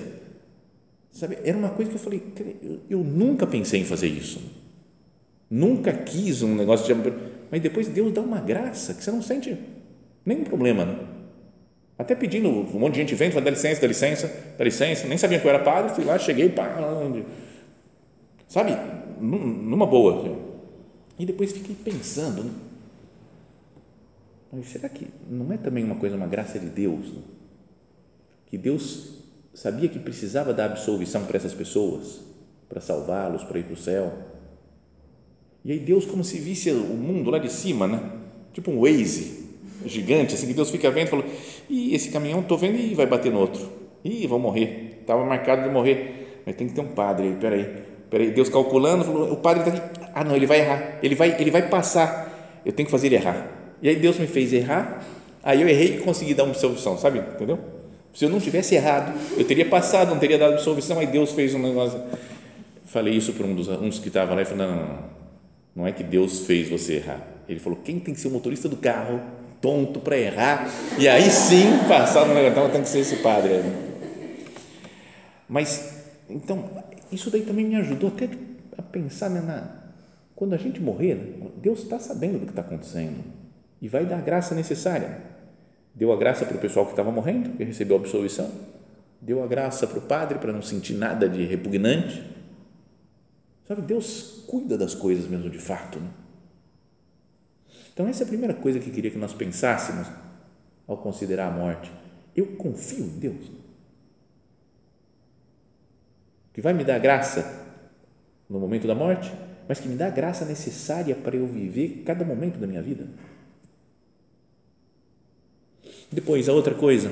sabe? 1.12 1.38
Era 1.44 1.56
uma 1.56 1.70
coisa 1.70 1.92
que 1.92 1.98
eu 1.98 2.02
falei, 2.02 2.24
eu, 2.64 2.80
eu 2.90 3.04
nunca 3.04 3.46
pensei 3.46 3.82
em 3.82 3.86
fazer 3.86 4.08
isso, 4.08 4.42
nunca 5.48 5.94
quis 5.94 6.42
um 6.42 6.56
negócio 6.56 6.88
de, 6.88 7.12
mas 7.52 7.62
depois 7.62 7.88
Deus 7.88 8.14
dá 8.14 8.22
uma 8.22 8.40
graça 8.40 8.94
que 8.94 9.04
você 9.04 9.12
não 9.12 9.22
sente 9.22 9.58
nenhum 10.26 10.46
problema, 10.46 10.86
né? 10.86 10.98
Até 11.98 12.16
pedindo, 12.16 12.50
um 12.50 12.80
monte 12.80 12.94
de 12.94 13.02
gente 13.02 13.14
vem, 13.14 13.30
fala, 13.30 13.46
dá 13.46 13.52
licença, 13.52 13.80
dá 13.80 13.88
licença, 13.88 14.34
dá 14.58 14.64
licença, 14.64 15.08
nem 15.08 15.18
sabia 15.18 15.40
que 15.40 15.46
eu 15.46 15.50
era 15.50 15.60
padre, 15.60 15.94
fui 15.94 16.04
lá, 16.04 16.18
cheguei, 16.18 16.50
pá, 16.50 16.68
sabe, 18.48 18.76
numa 19.20 19.86
boa. 19.86 20.36
E 21.20 21.26
depois 21.26 21.52
fiquei 21.52 21.76
pensando, 21.76 22.44
né? 22.44 22.52
mas 24.52 24.68
será 24.70 24.90
que 24.90 25.08
não 25.30 25.54
é 25.54 25.58
também 25.58 25.84
uma 25.84 25.96
coisa, 25.96 26.16
uma 26.16 26.26
graça 26.26 26.58
de 26.58 26.68
Deus? 26.68 27.14
Né? 27.14 27.22
Que 28.48 28.58
Deus 28.58 29.20
sabia 29.54 29.88
que 29.88 30.00
precisava 30.00 30.54
dar 30.54 30.66
absolvição 30.66 31.26
para 31.26 31.38
essas 31.38 31.54
pessoas, 31.54 32.22
para 32.68 32.82
salvá-los, 32.82 33.44
para 33.44 33.60
ir 33.60 33.64
para 33.66 33.74
o 33.74 33.78
céu. 33.78 34.12
E 35.64 35.72
aí 35.72 35.80
Deus, 35.80 36.06
como 36.06 36.24
se 36.24 36.38
visse 36.40 36.72
o 36.72 36.96
mundo 36.96 37.30
lá 37.30 37.38
de 37.38 37.52
cima, 37.52 37.88
né? 37.88 38.02
tipo 38.54 38.70
um 38.72 38.82
Waze 38.82 39.40
gigante, 39.86 40.34
assim, 40.36 40.48
que 40.48 40.54
Deus 40.54 40.70
fica 40.70 40.92
vendo 40.92 41.08
e 41.08 41.10
falou, 41.10 41.26
e 41.70 41.96
esse 41.96 42.10
caminhão 42.10 42.42
estou 42.42 42.58
vendo 42.58 42.78
e 42.78 42.94
vai 42.94 43.06
bater 43.06 43.32
no 43.32 43.40
outro. 43.40 43.68
Ih, 44.04 44.28
vou 44.28 44.40
morrer. 44.40 44.98
Estava 45.02 45.26
marcado 45.26 45.64
de 45.64 45.70
morrer. 45.70 46.42
Mas 46.46 46.56
tem 46.56 46.68
que 46.68 46.74
ter 46.74 46.82
um 46.82 46.90
padre 46.90 47.28
aí, 47.28 47.36
peraí 47.36 47.92
Peraí, 48.12 48.30
Deus 48.30 48.50
calculando, 48.50 49.06
falou, 49.06 49.32
o 49.32 49.38
padre 49.38 49.70
está 49.70 49.74
aqui. 49.74 50.00
Ah, 50.14 50.26
não, 50.26 50.36
ele 50.36 50.46
vai 50.46 50.60
errar. 50.60 51.00
Ele 51.02 51.16
vai, 51.16 51.34
ele 51.40 51.50
vai 51.50 51.70
passar. 51.70 52.60
Eu 52.66 52.74
tenho 52.74 52.86
que 52.86 52.92
fazer 52.92 53.08
ele 53.08 53.16
errar. 53.16 53.48
E 53.82 53.88
aí 53.88 53.96
Deus 53.96 54.20
me 54.20 54.28
fez 54.28 54.52
errar. 54.52 55.02
Aí 55.42 55.62
eu 55.62 55.70
errei 55.70 55.96
e 55.96 55.98
consegui 56.00 56.34
dar 56.34 56.44
uma 56.44 56.52
absolvição, 56.52 56.98
sabe? 56.98 57.20
Entendeu? 57.20 57.58
Se 58.14 58.26
eu 58.26 58.30
não 58.30 58.42
tivesse 58.42 58.76
errado, 58.76 59.18
eu 59.38 59.46
teria 59.46 59.66
passado, 59.66 60.10
não 60.10 60.20
teria 60.20 60.38
dado 60.38 60.56
absolvição. 60.56 61.00
Aí 61.00 61.08
Deus 61.08 61.32
fez 61.32 61.56
um 61.56 61.60
negócio. 61.60 62.02
Falei 62.86 63.14
isso 63.14 63.32
para 63.32 63.48
um 63.48 63.56
dos 63.56 63.70
uns 63.70 63.98
que 63.98 64.10
estavam 64.10 64.36
lá 64.36 64.42
e 64.42 64.46
falei: 64.46 64.68
não, 64.68 64.76
não, 64.76 64.86
não, 64.86 65.00
não 65.76 65.88
é 65.88 65.92
que 65.92 66.04
Deus 66.04 66.46
fez 66.46 66.70
você 66.70 66.96
errar. 66.96 67.26
Ele 67.48 67.60
falou: 67.60 67.80
quem 67.84 68.00
tem 68.00 68.14
que 68.14 68.20
ser 68.20 68.28
o 68.28 68.32
motorista 68.32 68.68
do 68.68 68.78
carro 68.78 69.22
tonto 69.62 70.00
para 70.00 70.18
errar 70.18 70.68
e 70.98 71.08
aí 71.08 71.30
sim 71.30 71.66
passar 71.88 72.26
no 72.26 72.34
negócio? 72.34 72.52
Então 72.52 72.70
tem 72.70 72.82
que 72.82 72.90
ser 72.90 73.00
esse 73.00 73.18
padre. 73.18 73.62
Mas, 75.48 76.06
então, 76.30 76.70
isso 77.12 77.30
daí 77.30 77.42
também 77.42 77.66
me 77.66 77.76
ajudou 77.76 78.10
até 78.10 78.30
a 78.78 78.82
pensar 78.82 79.30
né, 79.30 79.42
na, 79.42 79.82
quando 80.34 80.54
a 80.54 80.58
gente 80.58 80.80
morrer, 80.80 81.38
Deus 81.62 81.84
está 81.84 82.00
sabendo 82.00 82.40
do 82.40 82.46
que 82.46 82.52
está 82.52 82.62
acontecendo 82.62 83.24
e 83.82 83.88
vai 83.88 84.06
dar 84.06 84.18
a 84.18 84.22
graça 84.22 84.56
necessária. 84.56 85.20
Deu 85.94 86.12
a 86.14 86.18
graça 86.18 86.46
para 86.46 86.56
o 86.56 86.60
pessoal 86.60 86.86
que 86.86 86.94
estava 86.94 87.12
morrendo, 87.12 87.50
que 87.50 87.64
recebeu 87.64 87.98
a 87.98 88.00
absolvição, 88.00 88.50
deu 89.22 89.44
a 89.44 89.48
graça 89.48 89.86
para 89.86 90.00
o 90.00 90.02
padre 90.02 90.40
para 90.40 90.54
não 90.54 90.62
sentir 90.62 90.94
nada 90.94 91.28
de 91.28 91.44
repugnante. 91.44 92.24
Sabe, 93.72 93.84
Deus 93.84 94.44
cuida 94.48 94.78
das 94.78 94.94
coisas 94.94 95.30
mesmo 95.30 95.50
de 95.50 95.58
fato. 95.58 95.98
Né? 95.98 96.10
Então, 97.94 98.06
essa 98.06 98.24
é 98.24 98.26
a 98.26 98.28
primeira 98.28 98.54
coisa 98.54 98.80
que 98.80 98.92
queria 98.92 99.10
que 99.10 99.18
nós 99.18 99.34
pensássemos 99.34 100.10
ao 100.86 100.98
considerar 100.98 101.48
a 101.48 101.52
morte. 101.52 101.90
Eu 102.36 102.48
confio 102.58 103.06
em 103.06 103.18
Deus 103.18 103.50
que 106.54 106.60
vai 106.60 106.74
me 106.74 106.84
dar 106.84 107.00
graça 107.00 107.66
no 108.50 108.60
momento 108.60 108.88
da 108.88 108.94
morte, 108.94 109.32
mas 109.70 109.80
que 109.80 109.88
me 109.88 109.96
dá 109.96 110.08
a 110.08 110.10
graça 110.10 110.44
necessária 110.44 111.16
para 111.16 111.38
eu 111.38 111.48
viver 111.48 112.04
cada 112.06 112.26
momento 112.26 112.58
da 112.58 112.68
minha 112.68 112.82
vida. 112.82 113.08
Depois, 116.12 116.50
a 116.50 116.52
outra 116.52 116.76
coisa, 116.76 117.10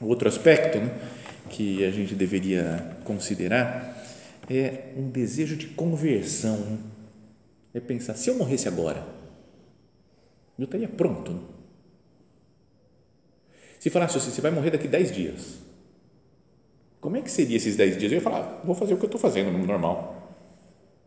o 0.00 0.06
outro 0.06 0.26
aspecto 0.26 0.78
né, 0.78 0.92
que 1.48 1.84
a 1.84 1.90
gente 1.92 2.16
deveria 2.16 2.96
considerar 3.04 3.97
é 4.48 4.92
um 4.96 5.08
desejo 5.10 5.56
de 5.56 5.68
conversão. 5.68 6.78
É 7.74 7.80
pensar, 7.80 8.14
se 8.14 8.30
eu 8.30 8.34
morresse 8.34 8.66
agora, 8.66 9.06
eu 10.58 10.64
estaria 10.64 10.88
pronto. 10.88 11.32
Né? 11.32 11.40
Se 13.78 13.90
falasse 13.90 14.18
assim, 14.18 14.30
você 14.30 14.40
vai 14.40 14.50
morrer 14.50 14.70
daqui 14.70 14.88
10 14.88 15.12
dias, 15.12 15.58
como 17.00 17.16
é 17.16 17.22
que 17.22 17.30
seria 17.30 17.56
esses 17.56 17.76
10 17.76 17.98
dias? 17.98 18.10
Eu 18.10 18.16
ia 18.16 18.22
falar, 18.22 18.60
vou 18.64 18.74
fazer 18.74 18.94
o 18.94 18.96
que 18.96 19.04
eu 19.04 19.08
estou 19.08 19.20
fazendo, 19.20 19.50
normal. 19.50 20.17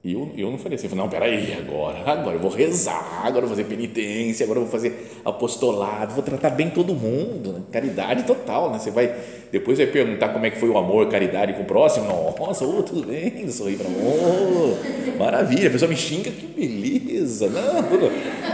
E 0.03 0.13
eu, 0.13 0.31
eu 0.35 0.49
não 0.49 0.57
falei 0.57 0.75
assim, 0.79 0.87
não, 0.95 1.07
peraí, 1.07 1.53
agora, 1.53 1.99
agora 1.99 2.35
eu 2.35 2.39
vou 2.39 2.49
rezar, 2.49 3.21
agora 3.23 3.45
eu 3.45 3.47
vou 3.47 3.49
fazer 3.49 3.65
penitência, 3.65 4.43
agora 4.43 4.57
eu 4.57 4.63
vou 4.63 4.71
fazer 4.71 5.11
apostolado, 5.23 6.15
vou 6.15 6.23
tratar 6.23 6.49
bem 6.49 6.71
todo 6.71 6.95
mundo, 6.95 7.53
né? 7.53 7.61
caridade 7.71 8.23
total, 8.23 8.71
né? 8.71 8.79
Você 8.79 8.89
vai, 8.89 9.15
depois 9.51 9.77
vai 9.77 9.85
perguntar 9.85 10.29
como 10.29 10.43
é 10.43 10.49
que 10.49 10.59
foi 10.59 10.69
o 10.69 10.77
amor, 10.77 11.07
caridade 11.07 11.53
com 11.53 11.61
o 11.61 11.65
próximo, 11.65 12.07
nossa, 12.07 12.65
oh, 12.65 12.81
tudo 12.81 13.05
bem, 13.05 13.47
sorri 13.51 13.75
para 13.75 13.87
oh, 13.89 15.19
maravilha, 15.19 15.67
a 15.67 15.71
pessoa 15.71 15.87
me 15.87 15.95
xinga, 15.95 16.31
que 16.31 16.47
beleza, 16.47 17.47
não, 17.47 17.83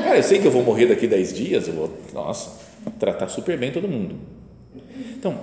cara, 0.03 0.17
eu 0.17 0.23
sei 0.23 0.39
que 0.39 0.47
eu 0.47 0.51
vou 0.51 0.63
morrer 0.63 0.88
daqui 0.88 1.07
10 1.07 1.33
dias, 1.33 1.67
eu 1.69 1.75
vou, 1.75 1.89
nossa, 2.13 2.60
tratar 2.99 3.29
super 3.29 3.57
bem 3.57 3.71
todo 3.71 3.88
mundo. 3.88 4.15
Então, 5.17 5.39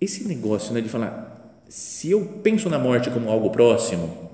esse 0.00 0.26
negócio 0.26 0.74
né, 0.74 0.80
de 0.80 0.88
falar, 0.88 1.54
se 1.68 2.10
eu 2.10 2.40
penso 2.42 2.68
na 2.68 2.80
morte 2.80 3.10
como 3.10 3.30
algo 3.30 3.50
próximo, 3.50 4.29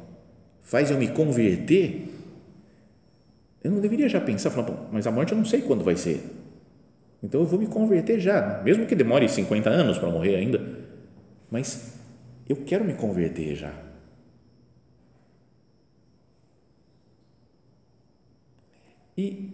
faz 0.67 0.91
eu 0.91 0.99
me 0.99 1.07
converter, 1.07 2.09
eu 3.63 3.71
não 3.71 3.81
deveria 3.81 4.09
já 4.09 4.21
pensar, 4.21 4.51
falar, 4.51 4.67
bom, 4.67 4.89
mas 4.91 5.07
a 5.07 5.13
morte 5.13 5.31
eu 5.31 5.39
não 5.39 5.45
sei 5.45 5.63
quando 5.63 5.85
vai 5.85 5.97
ser. 5.97 6.21
Então 7.23 7.41
eu 7.41 7.47
vou 7.47 7.59
me 7.59 7.69
converter 7.69 8.19
já, 8.19 8.61
mesmo 8.65 8.85
que 8.85 8.97
demore 8.97 9.29
50 9.29 9.71
anos 9.71 9.97
para 9.97 10.11
morrer 10.11 10.35
ainda, 10.35 10.61
mas 11.49 11.95
eu 12.49 12.57
quero 12.65 12.85
me 12.85 12.95
converter 12.95 13.55
já. 13.55 13.73
E 19.17 19.53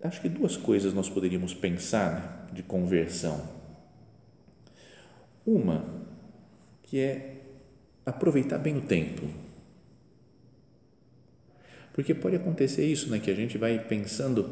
acho 0.00 0.20
que 0.20 0.28
duas 0.28 0.56
coisas 0.56 0.94
nós 0.94 1.08
poderíamos 1.08 1.52
pensar 1.52 2.14
né, 2.14 2.54
de 2.54 2.62
conversão 2.62 3.48
uma 5.44 5.84
que 6.84 7.00
é 7.00 7.42
aproveitar 8.06 8.58
bem 8.58 8.76
o 8.76 8.82
tempo. 8.82 9.26
Porque 11.92 12.14
pode 12.14 12.36
acontecer 12.36 12.84
isso, 12.86 13.10
né, 13.10 13.18
que 13.18 13.30
a 13.30 13.34
gente 13.34 13.58
vai 13.58 13.78
pensando, 13.78 14.50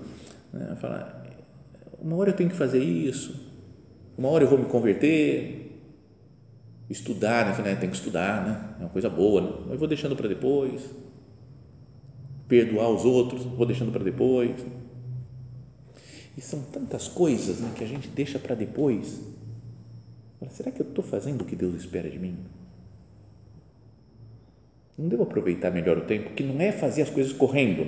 né, 0.52 0.76
falar, 0.80 1.24
uma 2.00 2.16
hora 2.16 2.30
eu 2.30 2.36
tenho 2.36 2.50
que 2.50 2.56
fazer 2.56 2.82
isso, 2.82 3.48
uma 4.16 4.28
hora 4.28 4.44
eu 4.44 4.48
vou 4.48 4.58
me 4.58 4.66
converter, 4.66 5.80
estudar, 6.88 7.46
né, 7.46 7.64
né 7.64 7.76
tem 7.76 7.88
que 7.88 7.96
estudar, 7.96 8.44
né, 8.44 8.74
é 8.78 8.82
uma 8.82 8.90
coisa 8.90 9.08
boa, 9.08 9.40
né, 9.40 9.52
eu 9.70 9.78
vou 9.78 9.88
deixando 9.88 10.14
para 10.14 10.28
depois, 10.28 10.82
perdoar 12.46 12.90
os 12.90 13.04
outros, 13.04 13.44
vou 13.44 13.64
deixando 13.64 13.92
para 13.92 14.02
depois. 14.02 14.56
E 16.36 16.40
são 16.40 16.62
tantas 16.62 17.08
coisas 17.08 17.60
né, 17.60 17.72
que 17.76 17.84
a 17.84 17.86
gente 17.86 18.08
deixa 18.08 18.38
para 18.38 18.54
depois 18.54 19.20
será 20.48 20.70
que 20.70 20.80
eu 20.80 20.86
estou 20.88 21.04
fazendo 21.04 21.42
o 21.42 21.44
que 21.44 21.54
Deus 21.54 21.74
espera 21.74 22.08
de 22.08 22.18
mim? 22.18 22.36
Não 25.00 25.08
devo 25.08 25.22
aproveitar 25.22 25.70
melhor 25.70 25.96
o 25.96 26.02
tempo, 26.02 26.34
que 26.34 26.42
não 26.42 26.60
é 26.60 26.70
fazer 26.70 27.00
as 27.00 27.08
coisas 27.08 27.32
correndo. 27.32 27.84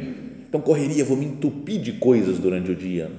Então, 0.48 0.62
correria, 0.62 1.04
vou 1.04 1.14
me 1.14 1.26
entupir 1.26 1.78
de 1.78 1.92
coisas 1.92 2.38
durante 2.38 2.70
o 2.70 2.74
dia. 2.74 3.12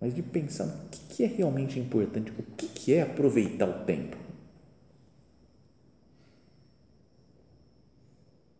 Mas 0.00 0.12
de 0.12 0.22
pensar 0.22 0.64
o 0.66 0.88
que 0.90 1.22
é 1.22 1.28
realmente 1.28 1.78
importante, 1.78 2.32
o 2.36 2.42
que 2.42 2.94
é 2.94 3.02
aproveitar 3.02 3.68
o 3.68 3.84
tempo. 3.84 4.16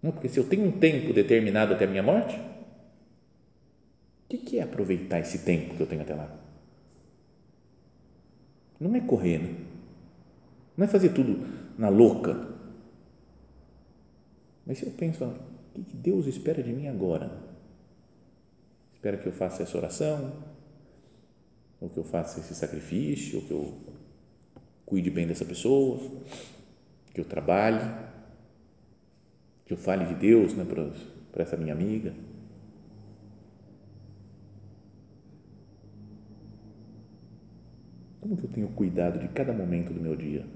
Não, 0.01 0.13
porque 0.13 0.29
se 0.29 0.39
eu 0.39 0.45
tenho 0.45 0.65
um 0.65 0.71
tempo 0.71 1.13
determinado 1.13 1.75
até 1.75 1.85
a 1.85 1.89
minha 1.89 2.05
morte, 2.05 2.39
o 4.33 4.39
que 4.39 4.61
é 4.61 4.63
aproveitar 4.63 5.19
esse 5.19 5.41
tempo 5.41 5.75
que 5.75 5.81
eu 5.81 5.87
tenho 5.89 6.03
até 6.03 6.15
lá? 6.15 6.39
não 8.79 8.95
é 8.97 9.01
correr, 9.01 9.39
né? 9.39 9.55
não 10.77 10.85
é 10.85 10.89
fazer 10.89 11.09
tudo 11.11 11.47
na 11.77 11.89
louca. 11.89 12.53
Mas 14.67 14.79
se 14.79 14.87
eu 14.87 14.93
penso, 14.93 15.25
o 15.75 15.83
que 15.83 15.97
Deus 15.97 16.27
espera 16.27 16.63
de 16.63 16.73
mim 16.73 16.87
agora? 16.87 17.31
Espera 18.95 19.17
que 19.17 19.27
eu 19.27 19.33
faça 19.33 19.63
essa 19.63 19.77
oração, 19.77 20.33
ou 21.81 21.89
que 21.89 21.99
eu 21.99 22.05
faça 22.05 22.39
esse 22.41 22.55
sacrifício, 22.55 23.41
ou 23.41 23.45
que 23.45 23.51
eu 23.51 23.75
cuide 24.87 25.11
bem 25.11 25.27
dessa 25.27 25.45
pessoa, 25.45 25.99
que 27.13 27.21
eu 27.21 27.25
trabalhe, 27.25 27.83
que 29.67 29.73
eu 29.73 29.77
fale 29.77 30.05
de 30.05 30.15
Deus 30.15 30.55
né, 30.55 30.65
para 30.65 31.43
essa 31.43 31.57
minha 31.57 31.73
amiga. 31.73 32.15
Como 38.21 38.37
que 38.37 38.45
eu 38.45 38.51
tenho 38.51 38.69
cuidado 38.69 39.19
de 39.19 39.27
cada 39.29 39.53
momento 39.53 39.93
do 39.93 40.01
meu 40.01 40.15
dia? 40.15 40.47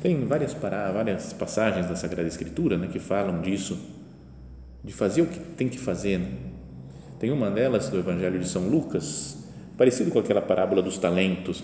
Tem 0.00 0.24
várias, 0.24 0.54
para, 0.54 0.90
várias 0.92 1.32
passagens 1.32 1.86
da 1.86 1.94
Sagrada 1.94 2.26
Escritura 2.26 2.78
né, 2.78 2.88
que 2.90 2.98
falam 2.98 3.42
disso, 3.42 3.78
de 4.82 4.92
fazer 4.92 5.22
o 5.22 5.26
que 5.26 5.38
tem 5.38 5.68
que 5.68 5.78
fazer. 5.78 6.18
Né? 6.18 6.28
Tem 7.18 7.30
uma 7.30 7.50
delas 7.50 7.90
do 7.90 7.98
Evangelho 7.98 8.38
de 8.38 8.48
São 8.48 8.66
Lucas, 8.66 9.46
parecido 9.76 10.10
com 10.10 10.18
aquela 10.18 10.40
parábola 10.40 10.80
dos 10.80 10.96
talentos. 10.96 11.62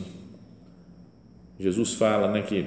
Jesus 1.59 1.95
fala 1.95 2.31
né, 2.31 2.43
que 2.43 2.67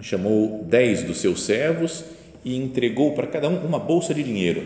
chamou 0.00 0.64
dez 0.64 1.02
dos 1.02 1.18
seus 1.18 1.42
servos 1.42 2.04
e 2.44 2.56
entregou 2.56 3.14
para 3.14 3.26
cada 3.26 3.48
um 3.48 3.66
uma 3.66 3.80
bolsa 3.80 4.14
de 4.14 4.22
dinheiro, 4.22 4.62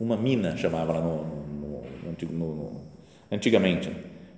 uma 0.00 0.16
mina 0.16 0.56
chamava 0.56 0.94
lá 0.94 1.00
no, 1.00 1.24
no, 1.24 2.32
no, 2.32 2.80
antigamente. 3.30 3.88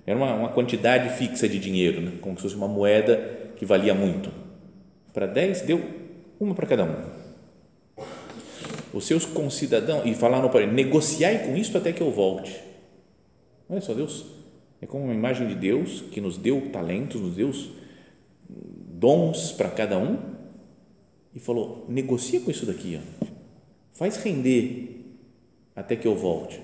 Era 0.05 0.15
uma, 0.15 0.33
uma, 0.35 0.49
quantidade 0.49 1.17
fixa 1.17 1.49
de 1.49 1.57
dinheiro, 1.57 2.01
né, 2.01 2.11
como 2.21 2.35
se 2.35 2.43
fosse 2.43 2.55
uma 2.55 2.67
moeda 2.67 3.17
que 3.55 3.65
valia 3.65 3.95
muito. 3.95 4.42
Para 5.13 5.27
dez 5.27 5.61
deu 5.61 5.81
uma 6.39 6.55
para 6.55 6.67
cada 6.67 6.83
um. 6.83 7.23
Os 8.93 9.05
seus 9.05 9.25
concidadãos 9.25 10.05
e 10.05 10.13
falaram 10.13 10.49
para 10.49 10.63
ele: 10.63 10.71
negociai 10.71 11.45
com 11.45 11.55
isto 11.55 11.77
até 11.77 11.93
que 11.93 12.01
eu 12.01 12.11
volte 12.11 12.73
Olha 13.69 13.81
só, 13.81 13.93
Deus 13.93 14.25
é 14.81 14.85
como 14.85 15.05
uma 15.05 15.13
imagem 15.13 15.47
de 15.47 15.55
Deus 15.55 16.01
que 16.11 16.19
nos 16.19 16.37
deu 16.37 16.69
talentos, 16.71 17.21
nos 17.21 17.35
deu 17.35 17.51
dons 18.49 19.51
para 19.53 19.69
cada 19.69 19.97
um 19.97 20.19
e 21.33 21.39
falou: 21.39 21.85
negocia 21.89 22.39
com 22.39 22.51
isso 22.51 22.65
daqui, 22.65 22.99
ó. 23.01 23.25
faz 23.91 24.17
render 24.17 25.05
até 25.75 25.95
que 25.95 26.07
eu 26.07 26.15
volte. 26.15 26.61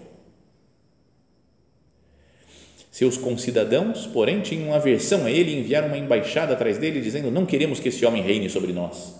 Seus 3.00 3.18
concidadãos, 3.18 4.06
porém, 4.08 4.42
tinham 4.42 4.74
aversão 4.74 5.24
a 5.24 5.32
ele 5.32 5.52
e 5.52 5.60
enviaram 5.60 5.88
uma 5.88 5.98
embaixada 5.98 6.52
atrás 6.52 6.78
dele, 6.78 7.00
dizendo: 7.00 7.32
Não 7.32 7.46
queremos 7.46 7.80
que 7.80 7.88
esse 7.88 8.06
homem 8.06 8.22
reine 8.22 8.50
sobre 8.50 8.74
nós. 8.74 9.16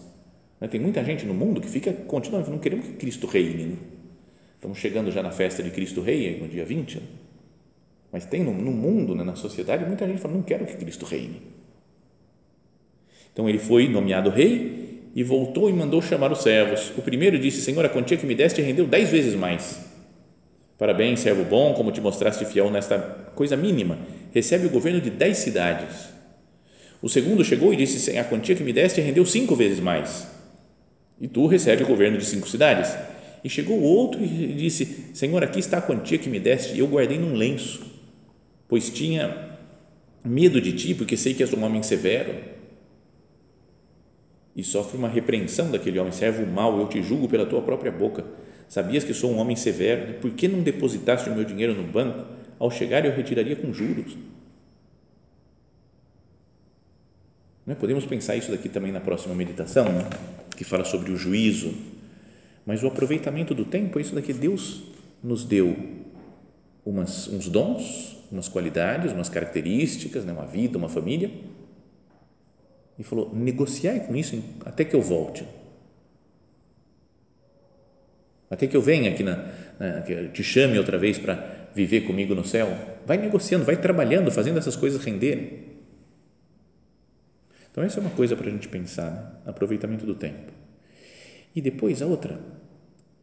Tem 0.70 0.82
muita 0.82 1.02
gente 1.02 1.26
no 1.26 1.34
mundo 1.34 1.62
que 1.62 1.70
fica 1.70 1.94
continuando, 1.94 2.52
não 2.52 2.60
queremos 2.60 2.86
que 2.88 2.94
Cristo 2.96 3.26
reine. 3.26 3.64
Né? 3.64 3.76
Estamos 4.56 4.80
chegando 4.80 5.10
já 5.14 5.24
na 5.24 5.32
festa 5.32 5.64
de 5.64 5.70
Cristo 5.70 6.02
Rei, 6.02 6.42
no 6.42 6.50
dia 6.50 6.66
20. 6.66 6.96
Né? 6.98 7.04
Mas 8.12 8.26
tem 8.26 8.44
no, 8.44 8.52
no 8.52 8.72
mundo, 8.72 9.16
né, 9.16 9.24
na 9.24 9.38
sociedade, 9.38 9.86
muita 9.86 10.06
gente 10.06 10.20
fala: 10.20 10.34
não 10.34 10.42
quero 10.42 10.66
que 10.66 10.76
Cristo 10.76 11.06
reine. 11.06 11.42
Então 13.32 13.48
ele 13.48 13.60
foi 13.60 13.88
nomeado 13.88 14.30
rei 14.30 15.10
e 15.16 15.24
voltou 15.24 15.70
e 15.70 15.74
mandou 15.74 16.02
chamar 16.02 16.34
os 16.34 16.40
servos. 16.44 16.92
O 16.98 17.02
primeiro 17.02 17.40
disse: 17.40 17.62
Senhor, 17.62 17.86
a 17.86 17.88
quantia 17.88 18.18
que 18.18 18.26
me 18.26 18.36
deste 18.36 18.62
rendeu 18.62 18.86
dez 18.86 19.10
vezes 19.10 19.36
mais. 19.36 19.89
Parabéns, 20.80 21.20
servo 21.20 21.44
bom, 21.44 21.74
como 21.76 21.92
te 21.92 22.02
mostraste 22.02 22.44
fiel 22.46 22.72
nesta 22.72 22.98
coisa 23.36 23.56
mínima. 23.56 24.00
Recebe 24.34 24.66
o 24.66 24.70
governo 24.72 25.00
de 25.00 25.12
dez 25.12 25.38
cidades. 25.38 26.10
O 27.02 27.08
segundo 27.08 27.44
chegou 27.46 27.72
e 27.72 27.78
disse: 27.78 28.18
A 28.18 28.24
quantia 28.24 28.56
que 28.56 28.64
me 28.64 28.74
deste 28.74 29.02
rendeu 29.02 29.26
cinco 29.26 29.56
vezes 29.56 29.80
mais. 29.80 30.28
E 31.22 31.28
tu 31.28 31.46
recebe 31.46 31.84
o 31.84 31.88
governo 31.88 32.18
de 32.18 32.26
cinco 32.26 32.50
cidades. 32.50 32.98
E 33.44 33.50
chegou 33.50 33.80
outro 33.80 34.24
e 34.24 34.56
disse: 34.56 35.12
Senhor, 35.14 35.44
aqui 35.44 35.60
está 35.60 35.78
a 35.78 35.82
quantia 35.82 36.18
que 36.18 36.30
me 36.30 36.40
deste, 36.40 36.74
e 36.74 36.80
eu 36.80 36.88
guardei 36.88 37.20
num 37.20 37.36
lenço 37.36 38.00
pois 38.70 38.92
tinha 38.92 39.58
medo 40.24 40.62
de 40.62 40.72
ti, 40.74 40.94
porque 40.94 41.18
sei 41.18 41.34
que 41.34 41.42
és 41.42 41.52
um 41.54 41.64
homem 41.64 41.82
severo. 41.82 42.36
E 44.56 44.64
sofre 44.64 44.96
uma 44.98 45.10
repreensão 45.10 45.72
daquele 45.72 45.98
homem, 46.00 46.12
servo 46.12 46.46
mal, 46.46 46.78
eu 46.80 46.88
te 46.88 47.02
julgo 47.02 47.28
pela 47.28 47.46
tua 47.46 47.62
própria 47.62 47.92
boca. 47.92 48.24
Sabias 48.70 49.04
que 49.04 49.16
sou 49.16 49.32
um 49.32 49.40
homem 49.40 49.56
severo, 49.56 50.14
por 50.22 50.30
que 50.32 50.48
não 50.48 50.62
depositaste 50.62 51.28
o 51.28 51.34
meu 51.34 51.44
dinheiro 51.44 51.74
no 51.74 51.84
banco? 51.84 52.24
Ao 52.60 52.70
chegar 52.70 53.04
eu 53.04 53.12
retiraria 53.12 53.56
com 53.56 53.74
juros. 53.74 54.16
Não 57.66 57.74
é? 57.74 57.76
Podemos 57.76 58.06
pensar 58.06 58.36
isso 58.36 58.52
daqui 58.52 58.70
também 58.70 58.92
na 58.92 59.00
próxima 59.00 59.34
meditação, 59.34 59.86
né? 59.86 60.08
que 60.56 60.64
fala 60.64 60.86
sobre 60.86 61.12
o 61.12 61.18
juízo. 61.18 61.74
Mas 62.64 62.84
o 62.84 62.88
aproveitamento 62.88 63.56
do 63.56 63.66
tempo 63.66 63.98
é 63.98 64.04
isso 64.04 64.14
daqui. 64.14 64.34
Deus 64.34 64.84
nos 65.24 65.44
deu 65.44 65.76
umas, 66.86 67.28
uns 67.28 67.50
dons, 67.50 68.18
umas 68.32 68.48
qualidades, 68.48 69.12
umas 69.12 69.30
características, 69.30 70.26
né, 70.26 70.32
uma 70.32 70.46
vida, 70.46 70.78
uma 70.78 70.90
família, 70.90 71.32
e 73.00 73.04
falou: 73.04 73.34
negociai 73.34 74.02
com 74.02 74.16
isso 74.16 74.40
até 74.64 74.86
que 74.86 74.96
eu 74.96 75.02
volte. 75.02 75.44
Até 78.50 78.66
que 78.66 78.76
eu 78.76 78.82
venha 78.82 79.12
aqui, 79.12 79.24
na, 79.24 79.48
na 79.80 80.02
que 80.02 80.30
te 80.30 80.44
chame 80.44 80.78
outra 80.78 80.98
vez 80.98 81.20
para 81.20 81.70
viver 81.76 82.02
comigo 82.02 82.34
no 82.34 82.44
céu. 82.44 82.68
Vai 83.06 83.18
negociando, 83.18 83.64
vai 83.64 83.78
trabalhando, 83.78 84.32
fazendo 84.32 84.58
essas 84.58 84.76
coisas 84.76 85.04
renderem. 85.04 85.70
Então, 87.72 87.84
essa 87.84 88.00
é 88.00 88.02
uma 88.02 88.10
coisa 88.10 88.36
para 88.36 88.48
a 88.48 88.52
gente 88.52 88.68
pensar: 88.68 89.12
né? 89.12 89.32
aproveitamento 89.46 90.06
do 90.06 90.16
tempo. 90.16 90.52
E 91.56 91.62
depois 91.62 92.02
a 92.02 92.06
outra, 92.06 92.40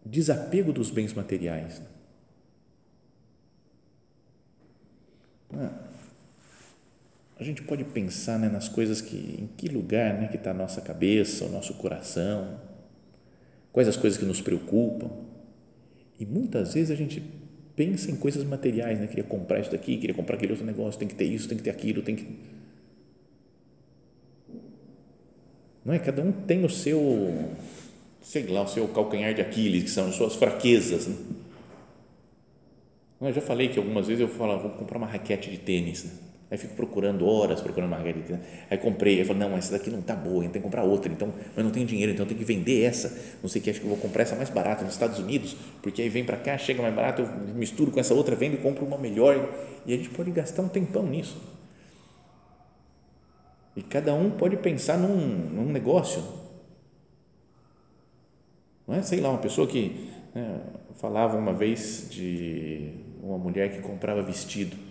desapego 0.04 0.72
dos 0.72 0.90
bens 0.90 1.12
materiais. 1.12 1.82
Ah, 5.52 5.86
a 7.38 7.44
gente 7.44 7.62
pode 7.62 7.84
pensar 7.84 8.38
né, 8.38 8.48
nas 8.48 8.68
coisas 8.68 9.00
que, 9.00 9.16
em 9.16 9.46
que 9.56 9.68
lugar 9.68 10.14
né, 10.14 10.28
que 10.28 10.36
está 10.36 10.52
a 10.52 10.54
nossa 10.54 10.80
cabeça, 10.80 11.44
o 11.44 11.50
nosso 11.50 11.74
coração, 11.74 12.58
quais 13.76 13.88
as 13.88 13.96
coisas 13.98 14.18
que 14.18 14.24
nos 14.24 14.40
preocupam. 14.40 15.10
E 16.18 16.24
muitas 16.24 16.72
vezes 16.72 16.90
a 16.90 16.94
gente 16.94 17.22
pensa 17.76 18.10
em 18.10 18.16
coisas 18.16 18.42
materiais, 18.42 18.98
né? 18.98 19.06
Queria 19.06 19.22
comprar 19.22 19.60
isso 19.60 19.70
daqui, 19.70 19.98
queria 19.98 20.14
comprar 20.14 20.36
aquele 20.36 20.52
outro 20.52 20.66
negócio, 20.66 20.98
tem 20.98 21.06
que 21.06 21.14
ter 21.14 21.26
isso, 21.26 21.46
tem 21.46 21.58
que 21.58 21.64
ter 21.64 21.68
aquilo, 21.68 22.00
tem 22.00 22.16
que. 22.16 22.26
Não 25.84 25.92
é? 25.92 25.98
Cada 25.98 26.22
um 26.22 26.32
tem 26.32 26.64
o 26.64 26.70
seu, 26.70 27.50
sei 28.22 28.46
lá, 28.46 28.62
o 28.62 28.66
seu 28.66 28.88
calcanhar 28.88 29.34
de 29.34 29.42
Aquiles, 29.42 29.82
que 29.82 29.90
são 29.90 30.08
as 30.08 30.14
suas 30.14 30.36
fraquezas. 30.36 31.06
Né? 31.06 31.16
Eu 33.20 33.32
já 33.34 33.42
falei 33.42 33.68
que 33.68 33.78
algumas 33.78 34.06
vezes 34.06 34.22
eu 34.22 34.28
falo, 34.28 34.58
vou 34.58 34.70
comprar 34.70 34.96
uma 34.96 35.06
raquete 35.06 35.50
de 35.50 35.58
tênis. 35.58 36.04
Né? 36.04 36.12
Aí 36.48 36.56
fico 36.56 36.74
procurando 36.74 37.26
horas, 37.26 37.61
procurando 37.61 38.00
tênis. 38.02 38.38
Aí 38.70 38.78
comprei, 38.78 39.18
aí 39.18 39.24
falo, 39.24 39.38
não, 39.38 39.56
essa 39.56 39.72
daqui 39.72 39.90
não 39.90 39.98
está 39.98 40.14
boa, 40.14 40.42
tem 40.42 40.52
que 40.52 40.61
comprar 40.61 40.85
outra. 40.85 41.11
Então, 41.11 41.32
mas 41.54 41.64
não 41.64 41.72
tenho 41.72 41.85
dinheiro, 41.85 42.12
então 42.12 42.24
eu 42.24 42.28
tenho 42.28 42.38
que 42.38 42.44
vender 42.46 42.85
essa. 42.85 43.09
Não 43.42 43.48
sei 43.48 43.61
o 43.61 43.64
que, 43.64 43.70
acho 43.70 43.80
que 43.80 43.87
eu 43.87 43.90
vou 43.90 43.98
comprar 43.98 44.22
essa 44.22 44.37
mais 44.37 44.48
barata 44.48 44.85
nos 44.85 44.92
Estados 44.92 45.18
Unidos, 45.18 45.56
porque 45.82 46.02
aí 46.02 46.09
vem 46.09 46.24
para 46.24 46.37
cá, 46.37 46.56
chega 46.56 46.80
mais 46.80 46.94
barato, 46.94 47.22
eu 47.22 47.54
misturo 47.54 47.90
com 47.90 47.98
essa 47.98 48.14
outra, 48.14 48.37
vendo 48.37 48.54
e 48.54 48.59
compro 48.59 48.87
uma 48.87 48.96
melhor. 48.96 49.52
E 49.85 49.92
a 49.92 49.96
gente 49.96 50.11
pode 50.11 50.30
gastar 50.30 50.62
um 50.62 50.68
tempão 50.68 51.04
nisso. 51.04 51.37
E 53.74 53.82
cada 53.82 54.14
um 54.14 54.30
pode 54.30 54.56
pensar 54.56 54.96
num, 54.96 55.16
num 55.16 55.70
negócio. 55.70 56.22
Não 58.87 58.94
é? 58.94 59.02
Sei 59.02 59.20
lá, 59.20 59.30
uma 59.30 59.38
pessoa 59.38 59.66
que 59.66 60.11
né, 60.32 60.61
falava 60.94 61.37
uma 61.37 61.52
vez 61.52 62.06
de 62.09 62.92
uma 63.20 63.37
mulher 63.37 63.74
que 63.74 63.82
comprava 63.82 64.22
vestido. 64.22 64.86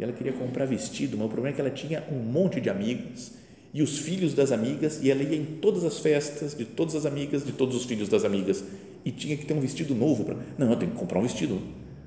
E 0.00 0.02
ela 0.02 0.14
queria 0.14 0.32
comprar 0.32 0.64
vestido, 0.64 1.14
mas 1.18 1.26
o 1.26 1.28
problema 1.28 1.52
é 1.52 1.54
que 1.54 1.60
ela 1.60 1.70
tinha 1.70 2.02
um 2.10 2.16
monte 2.16 2.58
de 2.58 2.70
amigas 2.70 3.34
e 3.72 3.82
os 3.82 3.98
filhos 3.98 4.32
das 4.32 4.50
amigas, 4.50 4.98
e 5.02 5.10
ela 5.10 5.22
ia 5.22 5.36
em 5.36 5.44
todas 5.44 5.84
as 5.84 5.98
festas 5.98 6.56
de 6.56 6.64
todas 6.64 6.96
as 6.96 7.04
amigas, 7.04 7.44
de 7.44 7.52
todos 7.52 7.76
os 7.76 7.84
filhos 7.84 8.08
das 8.08 8.24
amigas, 8.24 8.64
e 9.04 9.12
tinha 9.12 9.36
que 9.36 9.44
ter 9.44 9.52
um 9.52 9.60
vestido 9.60 9.94
novo. 9.94 10.26
Não, 10.56 10.70
eu 10.70 10.76
tenho 10.76 10.90
que 10.90 10.96
comprar 10.96 11.18
um 11.20 11.22
vestido. 11.22 11.60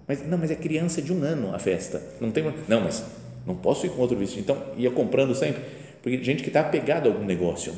Mas, 0.07 0.27
não, 0.27 0.39
mas 0.39 0.49
é 0.49 0.55
criança 0.55 1.03
de 1.03 1.13
um 1.13 1.23
ano 1.23 1.53
a 1.53 1.59
festa. 1.59 2.01
Não 2.19 2.31
tem, 2.31 2.43
não, 2.67 2.81
mas 2.81 3.05
não 3.45 3.55
posso 3.55 3.85
ir 3.85 3.91
com 3.91 4.01
outro 4.01 4.17
vestido. 4.17 4.41
Então, 4.41 4.57
ia 4.75 4.89
comprando 4.89 5.35
sempre. 5.35 5.61
Porque 6.01 6.21
gente 6.23 6.41
que 6.41 6.49
está 6.49 6.61
apegado 6.61 7.07
a 7.07 7.11
algum 7.11 7.25
negócio. 7.25 7.73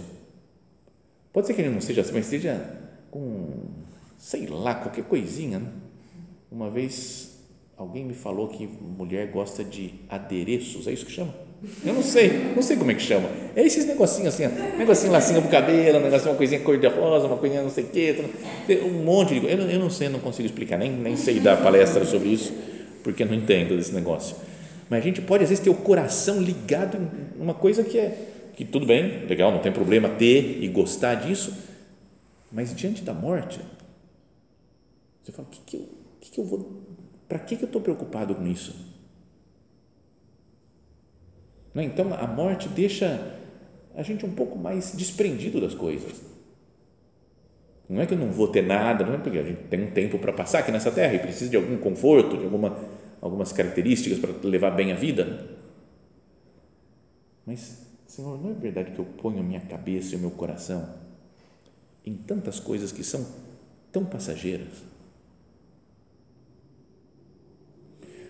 Pode 1.33 1.45
ser 1.45 1.53
que 1.53 1.61
ele 1.61 1.69
não 1.69 1.81
seja 1.81 2.01
assim, 2.01 2.13
mas 2.13 2.25
seja 2.25 2.65
com, 3.11 3.65
sei 4.17 4.47
lá, 4.47 4.75
qualquer 4.75 5.03
coisinha. 5.03 5.59
Né? 5.59 5.67
Uma 6.49 6.69
vez 6.69 7.34
Alguém 7.77 8.05
me 8.05 8.13
falou 8.13 8.47
que 8.47 8.67
mulher 8.67 9.27
gosta 9.27 9.63
de 9.63 9.93
adereços, 10.09 10.87
é 10.87 10.93
isso 10.93 11.05
que 11.05 11.11
chama? 11.11 11.33
Eu 11.85 11.93
não 11.93 12.03
sei, 12.03 12.53
não 12.55 12.61
sei 12.61 12.77
como 12.77 12.91
é 12.91 12.93
que 12.93 13.01
chama. 13.01 13.29
É 13.55 13.63
esses 13.63 13.85
negocinhos 13.85 14.33
assim, 14.33 14.47
negocinho 14.77 15.11
lacinho 15.11 15.41
pro 15.41 15.51
cabelo, 15.51 15.99
negocinho, 15.99 16.31
uma 16.31 16.37
coisinha 16.37 16.61
cor 16.61 16.77
de 16.77 16.87
rosa, 16.87 17.27
uma 17.27 17.37
coisinha 17.37 17.61
não 17.61 17.69
sei 17.69 17.83
o 17.83 17.87
quê, 17.87 18.15
um 18.83 19.03
monte 19.03 19.39
de 19.39 19.45
eu, 19.45 19.59
eu 19.59 19.79
não 19.79 19.89
sei, 19.89 20.07
não 20.07 20.19
consigo 20.19 20.45
explicar, 20.45 20.77
nem, 20.77 20.91
nem 20.91 21.15
sei 21.17 21.39
dar 21.39 21.61
palestra 21.61 22.05
sobre 22.05 22.29
isso, 22.29 22.53
porque 23.03 23.25
não 23.25 23.33
entendo 23.33 23.75
desse 23.75 23.93
negócio. 23.93 24.37
mas 24.89 24.99
a 24.99 25.03
gente 25.03 25.21
pode 25.21 25.43
às 25.43 25.49
vezes 25.49 25.63
ter 25.63 25.69
o 25.69 25.75
coração 25.75 26.41
ligado 26.41 26.97
em 26.97 27.41
uma 27.41 27.53
coisa 27.53 27.83
que 27.83 27.97
é 27.97 28.31
que 28.55 28.63
tudo 28.63 28.85
bem, 28.85 29.25
legal, 29.27 29.51
não 29.51 29.59
tem 29.59 29.71
problema 29.71 30.07
ter 30.07 30.63
e 30.63 30.67
gostar 30.69 31.15
disso, 31.15 31.53
mas 32.51 32.73
diante 32.73 33.01
da 33.01 33.13
morte, 33.13 33.59
você 35.21 35.31
fala, 35.31 35.45
o 35.47 35.51
que, 35.51 35.59
que, 35.65 35.75
eu, 35.75 35.89
que, 36.21 36.31
que 36.31 36.39
eu 36.39 36.45
vou, 36.45 36.84
para 37.27 37.39
que, 37.39 37.55
que 37.55 37.63
eu 37.63 37.67
estou 37.67 37.81
preocupado 37.81 38.35
com 38.35 38.45
isso? 38.47 38.93
É? 41.75 41.83
então 41.83 42.13
a 42.13 42.25
morte 42.25 42.69
deixa 42.69 43.37
a 43.95 44.01
gente 44.01 44.25
um 44.25 44.33
pouco 44.33 44.57
mais 44.57 44.93
desprendido 44.95 45.59
das 45.59 45.73
coisas. 45.73 46.21
Não 47.87 48.01
é 48.01 48.05
que 48.05 48.13
eu 48.13 48.17
não 48.17 48.31
vou 48.31 48.47
ter 48.47 48.63
nada, 48.63 49.05
não 49.05 49.13
é 49.13 49.17
porque 49.17 49.37
a 49.37 49.43
gente 49.43 49.63
tem 49.63 49.83
um 49.83 49.91
tempo 49.91 50.17
para 50.17 50.33
passar 50.33 50.59
aqui 50.59 50.71
nessa 50.71 50.91
terra 50.91 51.13
e 51.13 51.19
precisa 51.19 51.49
de 51.49 51.55
algum 51.55 51.77
conforto, 51.77 52.37
de 52.37 52.45
alguma, 52.45 52.77
algumas 53.21 53.51
características 53.51 54.19
para 54.19 54.31
levar 54.47 54.71
bem 54.71 54.91
a 54.91 54.95
vida. 54.95 55.55
Mas, 57.45 57.85
Senhor, 58.07 58.41
não 58.41 58.51
é 58.51 58.53
verdade 58.53 58.91
que 58.91 58.99
eu 58.99 59.05
ponho 59.05 59.39
a 59.39 59.43
minha 59.43 59.61
cabeça 59.61 60.15
e 60.15 60.17
o 60.17 60.19
meu 60.21 60.31
coração 60.31 60.89
em 62.05 62.15
tantas 62.15 62.59
coisas 62.59 62.91
que 62.91 63.03
são 63.03 63.25
tão 63.91 64.03
passageiras? 64.03 64.83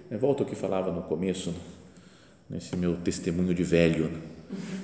Eu 0.10 0.20
volto 0.20 0.44
ao 0.44 0.50
que 0.50 0.56
falava 0.56 0.92
no 0.92 1.02
começo, 1.04 1.54
nesse 2.50 2.76
meu 2.76 2.96
testemunho 2.98 3.54
de 3.54 3.64
velho, 3.64 4.12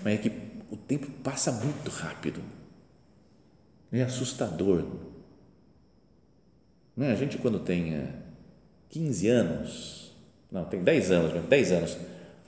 mas 0.04 0.16
é 0.16 0.18
que 0.18 0.32
o 0.72 0.76
tempo 0.76 1.08
passa 1.24 1.52
muito 1.52 1.90
rápido 1.90 2.42
é 3.92 4.04
assustador. 4.04 4.86
Não 6.96 7.06
é? 7.06 7.12
A 7.12 7.16
gente, 7.16 7.38
quando 7.38 7.60
tem 7.60 8.08
15 8.90 9.28
é, 9.28 9.32
anos, 9.32 10.12
não, 10.52 10.64
tem 10.66 10.82
10 10.82 11.12
anos 11.12 11.34
mesmo, 11.34 11.48
10 11.48 11.72
anos, 11.72 11.98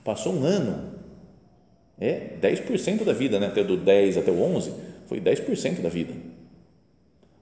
passou 0.02 0.34
um 0.34 0.44
ano, 0.44 0.94
é 1.98 2.36
10% 2.40 3.04
da 3.04 3.12
vida, 3.12 3.38
né? 3.38 3.48
até 3.48 3.62
do 3.62 3.76
10 3.76 4.18
até 4.18 4.30
o 4.30 4.40
11, 4.40 4.72
foi 5.06 5.20
10% 5.20 5.80
da 5.82 5.88
vida. 5.88 6.14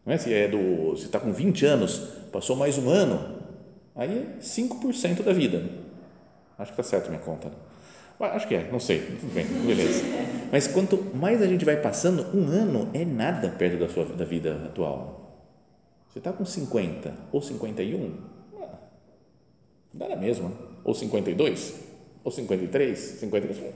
Não 0.05 0.13
é? 0.13 0.19
Se 0.19 0.33
é 0.33 0.49
do, 0.49 0.97
se 0.97 1.07
está 1.07 1.21
com 1.21 1.33
20 1.33 1.65
anos, 1.65 1.99
passou 2.33 2.57
mais 2.57 2.77
um 2.79 2.89
ano, 2.89 3.42
aí 3.95 4.37
é 4.39 4.41
5% 4.41 5.23
da 5.23 5.33
vida. 5.33 5.63
Acho 6.59 6.73
que 6.73 6.81
está 6.81 6.97
certo 6.97 7.07
a 7.07 7.11
minha 7.11 7.23
conta. 7.23 7.49
Né? 7.49 7.55
Acho 8.21 8.47
que 8.47 8.55
é, 8.55 8.71
não 8.71 8.79
sei. 8.79 9.01
Bem, 9.35 9.45
beleza. 9.67 10.05
Mas 10.51 10.69
quanto 10.69 10.97
mais 11.15 11.43
a 11.43 11.47
gente 11.47 11.65
vai 11.65 11.77
passando, 11.77 12.25
um 12.37 12.47
ano 12.47 12.89
é 12.95 13.05
nada 13.05 13.49
perto 13.51 13.79
da 13.79 13.89
sua 13.89 14.05
da 14.05 14.25
vida 14.25 14.55
atual. 14.67 15.23
Você 16.09 16.19
está 16.19 16.33
com 16.33 16.45
50 16.45 17.13
ou 17.33 17.41
51, 17.41 18.19
ah, 18.61 18.79
dá 19.95 20.09
na 20.11 20.17
mesma. 20.17 20.53
Ou 20.85 20.95
52, 20.95 21.75
ou 22.23 22.31
53, 22.31 22.99
53. 22.99 23.73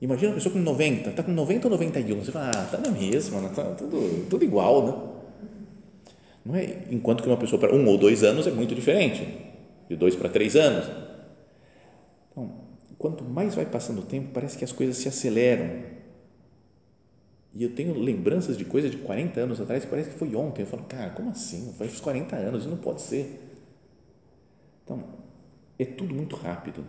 Imagina 0.00 0.28
uma 0.28 0.34
pessoa 0.34 0.52
com 0.52 0.58
90, 0.58 1.10
está 1.10 1.22
com 1.22 1.32
90 1.32 1.66
ou 1.66 1.70
91, 1.72 2.24
você 2.24 2.32
fala, 2.32 2.50
ah, 2.54 2.64
está 2.64 2.78
na 2.78 2.90
mesma, 2.90 3.40
né? 3.40 3.50
tudo, 3.76 4.26
tudo 4.28 4.44
igual, 4.44 4.86
né? 4.86 5.17
Não 6.48 6.56
é? 6.56 6.78
Enquanto 6.90 7.22
que 7.22 7.28
uma 7.28 7.36
pessoa 7.36 7.60
para 7.60 7.74
um 7.74 7.86
ou 7.86 7.98
dois 7.98 8.24
anos 8.24 8.46
é 8.46 8.50
muito 8.50 8.74
diferente, 8.74 9.22
de 9.86 9.94
dois 9.94 10.16
para 10.16 10.30
três 10.30 10.56
anos. 10.56 10.90
Então, 12.30 12.50
quanto 12.96 13.22
mais 13.22 13.54
vai 13.54 13.66
passando 13.66 13.98
o 13.98 14.02
tempo, 14.02 14.30
parece 14.32 14.56
que 14.56 14.64
as 14.64 14.72
coisas 14.72 14.96
se 14.96 15.06
aceleram. 15.06 15.68
E 17.52 17.62
eu 17.62 17.74
tenho 17.74 17.92
lembranças 17.98 18.56
de 18.56 18.64
coisas 18.64 18.90
de 18.90 18.96
40 18.96 19.38
anos 19.38 19.60
atrás 19.60 19.84
que 19.84 19.90
parece 19.90 20.08
que 20.08 20.18
foi 20.18 20.34
ontem. 20.34 20.62
Eu 20.62 20.66
falo, 20.66 20.84
cara, 20.84 21.10
como 21.10 21.28
assim? 21.28 21.74
Faz 21.76 22.00
40 22.00 22.34
anos, 22.36 22.62
isso 22.62 22.70
não 22.70 22.78
pode 22.78 23.02
ser. 23.02 23.38
Então, 24.84 25.04
é 25.78 25.84
tudo 25.84 26.14
muito 26.14 26.34
rápido, 26.34 26.82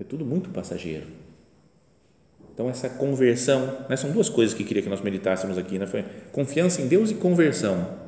é 0.00 0.04
tudo 0.04 0.24
muito 0.24 0.48
passageiro. 0.48 1.08
Então, 2.54 2.70
essa 2.70 2.88
conversão, 2.88 3.84
né, 3.86 3.96
são 3.98 4.10
duas 4.12 4.30
coisas 4.30 4.54
que 4.54 4.64
queria 4.64 4.82
que 4.82 4.88
nós 4.88 5.02
meditássemos 5.02 5.58
aqui, 5.58 5.78
né, 5.78 5.86
foi 5.86 6.06
confiança 6.32 6.80
em 6.80 6.88
Deus 6.88 7.10
e 7.10 7.14
conversão. 7.16 8.07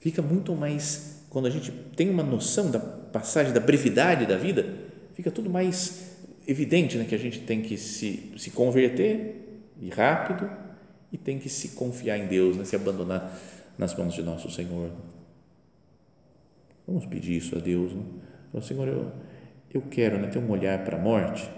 Fica 0.00 0.22
muito 0.22 0.54
mais, 0.56 1.24
quando 1.28 1.46
a 1.46 1.50
gente 1.50 1.70
tem 1.94 2.08
uma 2.08 2.22
noção 2.22 2.70
da 2.70 2.80
passagem, 2.80 3.52
da 3.52 3.60
brevidade 3.60 4.24
da 4.26 4.36
vida, 4.36 4.66
fica 5.14 5.30
tudo 5.30 5.50
mais 5.50 6.16
evidente 6.48 6.96
né, 6.96 7.04
que 7.04 7.14
a 7.14 7.18
gente 7.18 7.40
tem 7.40 7.60
que 7.60 7.76
se, 7.76 8.32
se 8.38 8.50
converter 8.50 9.62
e 9.78 9.90
rápido 9.90 10.50
e 11.12 11.18
tem 11.18 11.38
que 11.38 11.50
se 11.50 11.68
confiar 11.68 12.18
em 12.18 12.26
Deus, 12.26 12.56
né, 12.56 12.64
se 12.64 12.74
abandonar 12.74 13.38
nas 13.76 13.94
mãos 13.94 14.14
de 14.14 14.22
nosso 14.22 14.50
Senhor. 14.50 14.90
Vamos 16.86 17.04
pedir 17.04 17.36
isso 17.36 17.56
a 17.56 17.60
Deus. 17.60 17.92
Né? 17.92 18.60
Senhor, 18.62 18.88
eu, 18.88 19.12
eu 19.72 19.82
quero 19.82 20.18
né, 20.18 20.28
ter 20.28 20.38
um 20.38 20.50
olhar 20.50 20.82
para 20.82 20.96
a 20.96 21.00
morte, 21.00 21.48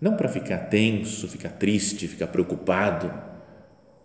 não 0.00 0.16
para 0.16 0.28
ficar 0.28 0.58
tenso, 0.70 1.28
ficar 1.28 1.50
triste, 1.50 2.08
ficar 2.08 2.28
preocupado, 2.28 3.12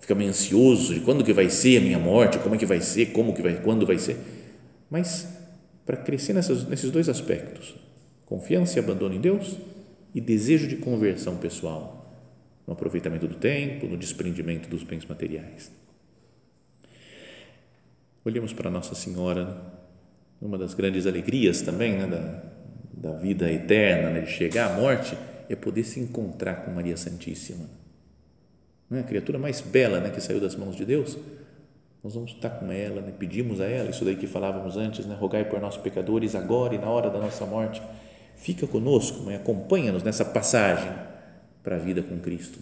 ficar 0.01 0.15
meio 0.15 0.29
ansioso 0.29 0.93
de 0.93 0.99
quando 0.99 1.23
que 1.23 1.31
vai 1.31 1.49
ser 1.49 1.77
a 1.77 1.81
minha 1.81 1.99
morte, 1.99 2.39
como 2.39 2.55
é 2.55 2.57
que 2.57 2.65
vai 2.65 2.81
ser, 2.81 3.13
como 3.13 3.33
que 3.33 3.41
vai, 3.41 3.61
quando 3.61 3.85
vai 3.85 3.97
ser, 3.97 4.17
mas 4.89 5.27
para 5.85 5.95
crescer 5.95 6.33
nessas, 6.33 6.67
nesses 6.67 6.91
dois 6.91 7.07
aspectos 7.07 7.75
Confiança 8.31 8.79
e 8.79 8.81
abandono 8.81 9.13
em 9.13 9.19
Deus 9.19 9.57
e 10.15 10.21
desejo 10.21 10.65
de 10.65 10.77
conversão 10.77 11.35
pessoal, 11.35 12.15
no 12.65 12.71
aproveitamento 12.71 13.27
do 13.27 13.35
tempo, 13.35 13.87
no 13.87 13.97
desprendimento 13.97 14.69
dos 14.69 14.83
bens 14.83 15.05
materiais. 15.05 15.69
Olhemos 18.23 18.53
para 18.53 18.69
Nossa 18.69 18.95
Senhora, 18.95 19.61
uma 20.41 20.57
das 20.57 20.73
grandes 20.73 21.05
alegrias 21.05 21.61
também 21.61 21.97
né, 21.97 22.07
da, 22.07 23.11
da 23.11 23.19
vida 23.19 23.51
eterna, 23.51 24.11
né, 24.11 24.21
de 24.21 24.31
chegar 24.31 24.71
à 24.71 24.79
morte, 24.79 25.17
é 25.49 25.55
poder 25.57 25.83
se 25.83 25.99
encontrar 25.99 26.63
com 26.63 26.71
Maria 26.71 26.95
Santíssima. 26.95 27.69
Não 28.91 28.99
é 28.99 29.01
a 29.01 29.03
criatura 29.03 29.39
mais 29.39 29.59
bela 29.61 29.99
né, 29.99 30.11
que 30.11 30.21
saiu 30.21 30.39
das 30.39 30.55
mãos 30.55 30.75
de 30.75 30.85
Deus? 30.85 31.17
Nós 32.03 32.13
vamos 32.13 32.31
estar 32.31 32.49
com 32.49 32.71
ela, 32.71 33.01
né, 33.01 33.11
pedimos 33.17 33.59
a 33.59 33.65
ela, 33.65 33.89
isso 33.89 34.05
daí 34.05 34.15
que 34.15 34.27
falávamos 34.27 34.77
antes, 34.77 35.07
né, 35.07 35.15
rogai 35.15 35.45
por 35.45 35.59
nós 35.59 35.77
pecadores 35.77 36.35
agora 36.35 36.75
e 36.75 36.77
na 36.77 36.89
hora 36.89 37.09
da 37.09 37.17
nossa 37.17 37.45
morte 37.45 37.81
Fica 38.41 38.65
conosco, 38.65 39.21
mãe, 39.21 39.35
acompanha-nos 39.35 40.01
nessa 40.01 40.25
passagem 40.25 40.91
para 41.61 41.75
a 41.75 41.79
vida 41.79 42.01
com 42.01 42.19
Cristo. 42.19 42.57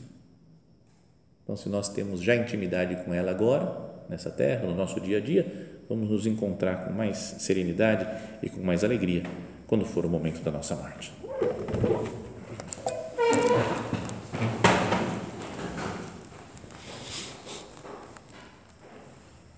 Então, 1.41 1.55
se 1.55 1.69
nós 1.69 1.87
temos 1.87 2.21
já 2.21 2.35
intimidade 2.35 2.97
com 3.05 3.13
ela 3.13 3.31
agora, 3.31 3.77
nessa 4.09 4.29
terra, 4.29 4.67
no 4.67 4.75
nosso 4.75 4.99
dia 4.99 5.19
a 5.19 5.21
dia, 5.21 5.79
vamos 5.87 6.09
nos 6.09 6.25
encontrar 6.25 6.85
com 6.85 6.91
mais 6.91 7.17
serenidade 7.17 8.05
e 8.43 8.49
com 8.49 8.61
mais 8.61 8.83
alegria 8.83 9.23
quando 9.67 9.85
for 9.85 10.05
o 10.05 10.09
momento 10.09 10.43
da 10.43 10.51
nossa 10.51 10.75
morte. 10.75 11.13